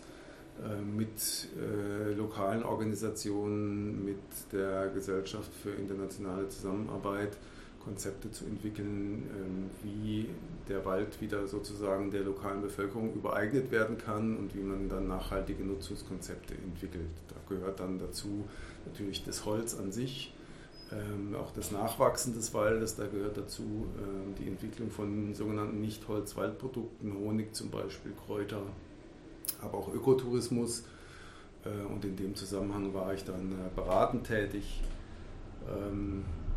mit 0.94 1.48
lokalen 2.14 2.62
Organisationen, 2.62 4.04
mit 4.04 4.18
der 4.52 4.90
Gesellschaft 4.90 5.50
für 5.62 5.70
internationale 5.70 6.46
Zusammenarbeit 6.50 7.38
Konzepte 7.84 8.30
zu 8.30 8.44
entwickeln, 8.44 9.28
ähm, 9.36 9.70
wie 9.82 10.28
der 10.68 10.84
Wald 10.84 11.20
wieder 11.20 11.46
sozusagen 11.46 12.10
der 12.10 12.22
lokalen 12.22 12.62
Bevölkerung 12.62 13.12
übereignet 13.14 13.70
werden 13.70 13.98
kann 13.98 14.36
und 14.36 14.54
wie 14.54 14.60
man 14.60 14.88
dann 14.88 15.08
nachhaltige 15.08 15.64
Nutzungskonzepte 15.64 16.54
entwickelt. 16.54 17.10
Da 17.28 17.54
gehört 17.54 17.80
dann 17.80 17.98
dazu 17.98 18.44
natürlich 18.86 19.24
das 19.24 19.44
Holz 19.44 19.78
an 19.78 19.92
sich, 19.92 20.32
ähm, 20.92 21.34
auch 21.34 21.52
das 21.52 21.72
Nachwachsen 21.72 22.34
des 22.34 22.52
Waldes, 22.52 22.96
da 22.96 23.06
gehört 23.06 23.36
dazu 23.36 23.86
ähm, 23.98 24.34
die 24.38 24.46
Entwicklung 24.46 24.90
von 24.90 25.34
sogenannten 25.34 25.80
Nicht-Holz-Waldprodukten, 25.80 27.14
Honig 27.14 27.54
zum 27.54 27.70
Beispiel, 27.70 28.12
Kräuter, 28.26 28.62
aber 29.62 29.78
auch 29.78 29.92
Ökotourismus. 29.92 30.84
Äh, 31.64 31.86
und 31.92 32.04
in 32.04 32.16
dem 32.16 32.34
Zusammenhang 32.34 32.92
war 32.92 33.14
ich 33.14 33.24
dann 33.24 33.52
äh, 33.52 33.70
beratend 33.74 34.26
tätig. 34.26 34.82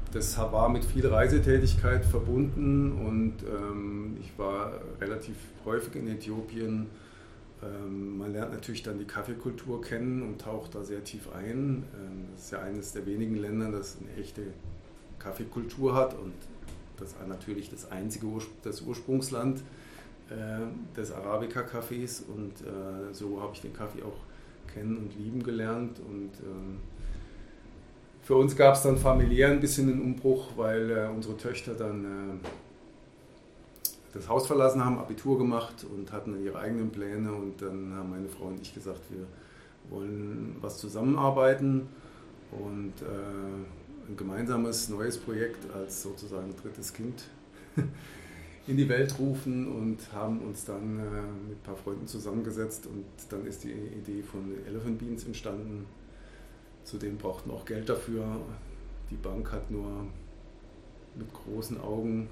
Ähm, 0.05 0.13
das 0.13 0.37
war 0.37 0.69
mit 0.69 0.85
viel 0.85 1.07
Reisetätigkeit 1.07 2.05
verbunden 2.05 2.93
und 2.93 3.35
ähm, 3.43 4.17
ich 4.19 4.37
war 4.37 4.73
relativ 5.01 5.35
häufig 5.65 5.95
in 5.95 6.07
Äthiopien. 6.07 6.87
Ähm, 7.63 8.17
man 8.17 8.31
lernt 8.31 8.53
natürlich 8.53 8.83
dann 8.83 8.99
die 8.99 9.05
Kaffeekultur 9.05 9.81
kennen 9.81 10.21
und 10.21 10.41
taucht 10.41 10.75
da 10.75 10.83
sehr 10.83 11.03
tief 11.03 11.29
ein. 11.33 11.83
Das 12.33 12.45
ist 12.45 12.51
ja 12.51 12.61
eines 12.61 12.93
der 12.93 13.05
wenigen 13.05 13.35
Länder, 13.35 13.71
das 13.71 13.97
eine 13.99 14.21
echte 14.21 14.41
Kaffeekultur 15.19 15.95
hat 15.95 16.13
und 16.13 16.33
das 16.97 17.09
ist 17.09 17.27
natürlich 17.27 17.69
das 17.69 17.91
einzige 17.91 18.27
das 18.63 18.81
Ursprungsland 18.81 19.61
äh, 20.29 20.95
des 20.95 21.11
Arabica-Cafés 21.11 22.23
und 22.27 22.53
äh, 22.61 23.13
so 23.13 23.41
habe 23.41 23.51
ich 23.53 23.61
den 23.61 23.73
Kaffee 23.73 24.03
auch 24.03 24.17
kennen 24.73 24.97
und 24.97 25.15
lieben 25.17 25.43
gelernt 25.43 25.99
und 25.99 26.31
ähm, 26.43 26.77
für 28.25 28.35
uns 28.35 28.55
gab 28.55 28.73
es 28.73 28.81
dann 28.81 28.97
familiär 28.97 29.49
ein 29.49 29.59
bisschen 29.59 29.87
einen 29.87 30.01
Umbruch, 30.01 30.47
weil 30.55 30.89
äh, 30.89 31.07
unsere 31.15 31.37
Töchter 31.37 31.75
dann 31.75 32.03
äh, 32.03 32.47
das 34.13 34.27
Haus 34.27 34.47
verlassen 34.47 34.83
haben, 34.83 34.97
Abitur 34.97 35.37
gemacht 35.37 35.85
und 35.95 36.11
hatten 36.11 36.43
ihre 36.43 36.57
eigenen 36.57 36.89
Pläne 36.89 37.31
und 37.31 37.61
dann 37.61 37.93
haben 37.93 38.09
meine 38.09 38.27
Frau 38.27 38.45
und 38.45 38.59
ich 38.59 38.73
gesagt, 38.73 39.01
wir 39.11 39.27
wollen 39.95 40.55
was 40.59 40.79
zusammenarbeiten 40.79 41.87
und 42.51 42.93
äh, 43.01 44.09
ein 44.09 44.17
gemeinsames 44.17 44.89
neues 44.89 45.19
Projekt 45.19 45.71
als 45.71 46.01
sozusagen 46.01 46.51
drittes 46.63 46.93
Kind 46.93 47.25
in 48.67 48.75
die 48.75 48.89
Welt 48.89 49.19
rufen 49.19 49.67
und 49.67 49.99
haben 50.13 50.39
uns 50.39 50.65
dann 50.65 50.97
äh, 50.97 51.03
mit 51.47 51.59
ein 51.59 51.63
paar 51.63 51.75
Freunden 51.75 52.07
zusammengesetzt 52.07 52.87
und 52.87 53.05
dann 53.29 53.45
ist 53.45 53.65
die 53.65 53.71
Idee 53.71 54.23
von 54.23 54.51
Elephant 54.65 54.97
Beans 54.97 55.25
entstanden. 55.25 55.85
Zudem 56.85 57.17
brauchten 57.17 57.51
auch 57.51 57.65
Geld 57.65 57.89
dafür. 57.89 58.23
Die 59.11 59.15
Bank 59.15 59.51
hat 59.51 59.69
nur 59.69 60.07
mit 61.15 61.27
großen 61.33 61.79
Augen 61.81 62.29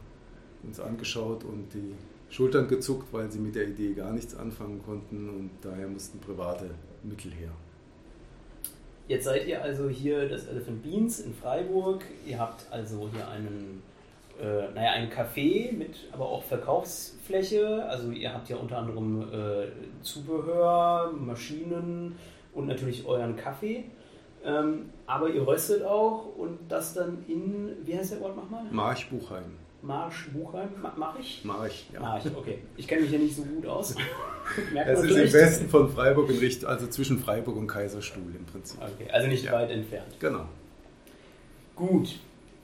uns 0.64 0.80
angeschaut 0.80 1.44
und 1.44 1.74
die 1.74 1.94
Schultern 2.30 2.68
gezuckt, 2.68 3.12
weil 3.12 3.30
sie 3.32 3.40
mit 3.40 3.56
der 3.56 3.68
Idee 3.68 3.94
gar 3.94 4.14
nichts 4.14 4.36
anfangen 4.36 4.82
konnten 4.84 5.30
und 5.30 5.50
daher 5.62 5.88
mussten 5.88 6.20
private 6.20 6.70
Mittel 7.04 7.32
her. 7.32 7.52
Jetzt 9.08 9.26
seid 9.26 9.46
ihr 9.48 9.62
also 9.62 9.90
hier 9.90 10.30
das 10.30 10.46
Elephant 10.46 10.82
Beans 10.82 11.20
in 11.20 11.34
Freiburg. 11.34 12.06
Ihr 12.26 12.40
habt 12.40 12.66
also 12.72 13.10
hier 13.14 13.28
einen 13.28 13.84
äh, 14.42 14.72
naja, 14.74 14.92
ein 14.94 15.10
Café 15.12 15.72
mit 15.74 15.96
aber 16.12 16.26
auch 16.26 16.44
Verkaufsfläche. 16.44 17.86
Also 17.86 18.12
ihr 18.12 18.34
habt 18.34 18.50
ja 18.50 18.58
unter 18.58 18.78
anderem 18.78 19.22
äh, 19.32 19.68
Zubehör, 20.02 21.12
Maschinen 21.12 22.16
und 22.54 22.68
natürlich 22.68 23.06
euren 23.06 23.36
Kaffee. 23.36 23.86
Ähm, 24.46 24.90
aber 25.06 25.30
ihr 25.30 25.46
röstet 25.46 25.84
auch 25.84 26.36
und 26.36 26.60
das 26.70 26.94
dann 26.94 27.24
in, 27.28 27.78
wie 27.86 27.98
heißt 27.98 28.14
der 28.14 28.22
Ort 28.22 28.36
nochmal? 28.36 28.64
Marsch 28.72 29.10
Buchheim. 29.10 29.58
Marsch 29.82 30.30
Buchheim, 30.34 30.70
mach 30.98 31.20
ich? 31.20 31.44
Marsch, 31.44 31.86
ja. 31.94 32.00
Marsch, 32.00 32.24
okay. 32.36 32.60
Ich 32.78 32.88
kenne 32.88 33.02
mich 33.02 33.12
ja 33.12 33.20
nicht 33.20 33.36
so 33.36 33.44
gut 33.44 33.66
aus. 33.66 33.96
Es 34.86 35.02
ist 35.02 35.16
im 35.16 35.34
Westen 35.34 35.70
von 35.70 35.90
Freiburg 35.90 36.30
in 36.30 36.38
Richtung, 36.38 36.70
also 36.70 36.88
zwischen 36.88 37.18
Freiburg 37.18 37.56
und 37.56 37.66
Kaiserstuhl 37.68 38.36
im 38.38 38.46
Prinzip. 38.46 38.78
Okay, 38.82 39.10
also 39.10 39.30
nicht 39.30 39.46
ja. 39.46 39.54
weit 39.54 39.72
entfernt. 39.72 40.20
Genau. 40.20 40.46
Gut. 41.78 42.20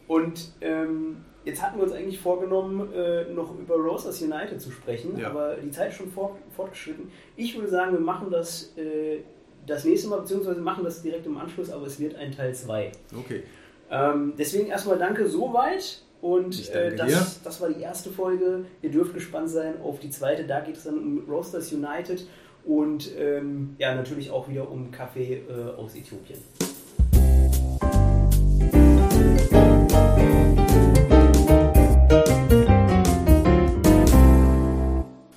Und 0.07 0.51
ähm, 0.59 1.23
Jetzt 1.45 1.63
hatten 1.63 1.77
wir 1.77 1.83
uns 1.83 1.93
eigentlich 1.93 2.19
vorgenommen, 2.19 2.93
äh, 2.93 3.23
noch 3.31 3.57
über 3.57 3.75
Rosers 3.75 4.21
United 4.21 4.61
zu 4.61 4.71
sprechen, 4.71 5.17
ja. 5.17 5.29
aber 5.29 5.55
die 5.55 5.71
Zeit 5.71 5.89
ist 5.89 5.95
schon 5.97 6.11
fort, 6.11 6.33
fortgeschritten. 6.55 7.09
Ich 7.37 7.55
würde 7.55 7.69
sagen, 7.69 7.93
wir 7.93 7.99
machen 7.99 8.29
das 8.29 8.77
äh, 8.77 9.21
das 9.69 9.85
nächste 9.85 10.09
Mal, 10.09 10.21
beziehungsweise 10.21 10.61
machen 10.61 10.83
das 10.83 11.01
direkt 11.01 11.25
im 11.25 11.37
Anschluss, 11.37 11.69
aber 11.69 11.85
es 11.85 11.99
wird 11.99 12.15
ein 12.15 12.31
Teil 12.31 12.53
2. 12.53 12.91
Okay. 13.17 13.43
Ähm, 13.91 14.33
deswegen 14.37 14.67
erstmal 14.67 14.97
danke 14.97 15.27
soweit. 15.27 16.01
Und 16.21 16.69
äh, 16.71 16.95
das, 16.95 17.41
das 17.43 17.61
war 17.61 17.69
die 17.69 17.81
erste 17.81 18.09
Folge. 18.09 18.65
Ihr 18.81 18.91
dürft 18.91 19.13
gespannt 19.13 19.49
sein 19.49 19.75
auf 19.81 19.99
die 19.99 20.09
zweite. 20.09 20.43
Da 20.43 20.59
geht 20.59 20.75
es 20.75 20.83
dann 20.83 20.97
um 20.97 21.29
Roasters 21.29 21.71
United 21.71 22.27
und 22.65 23.09
ähm, 23.17 23.75
ja, 23.77 23.95
natürlich 23.95 24.29
auch 24.29 24.49
wieder 24.49 24.69
um 24.69 24.91
Kaffee 24.91 25.41
äh, 25.49 25.77
aus 25.77 25.95
Äthiopien. 25.95 26.39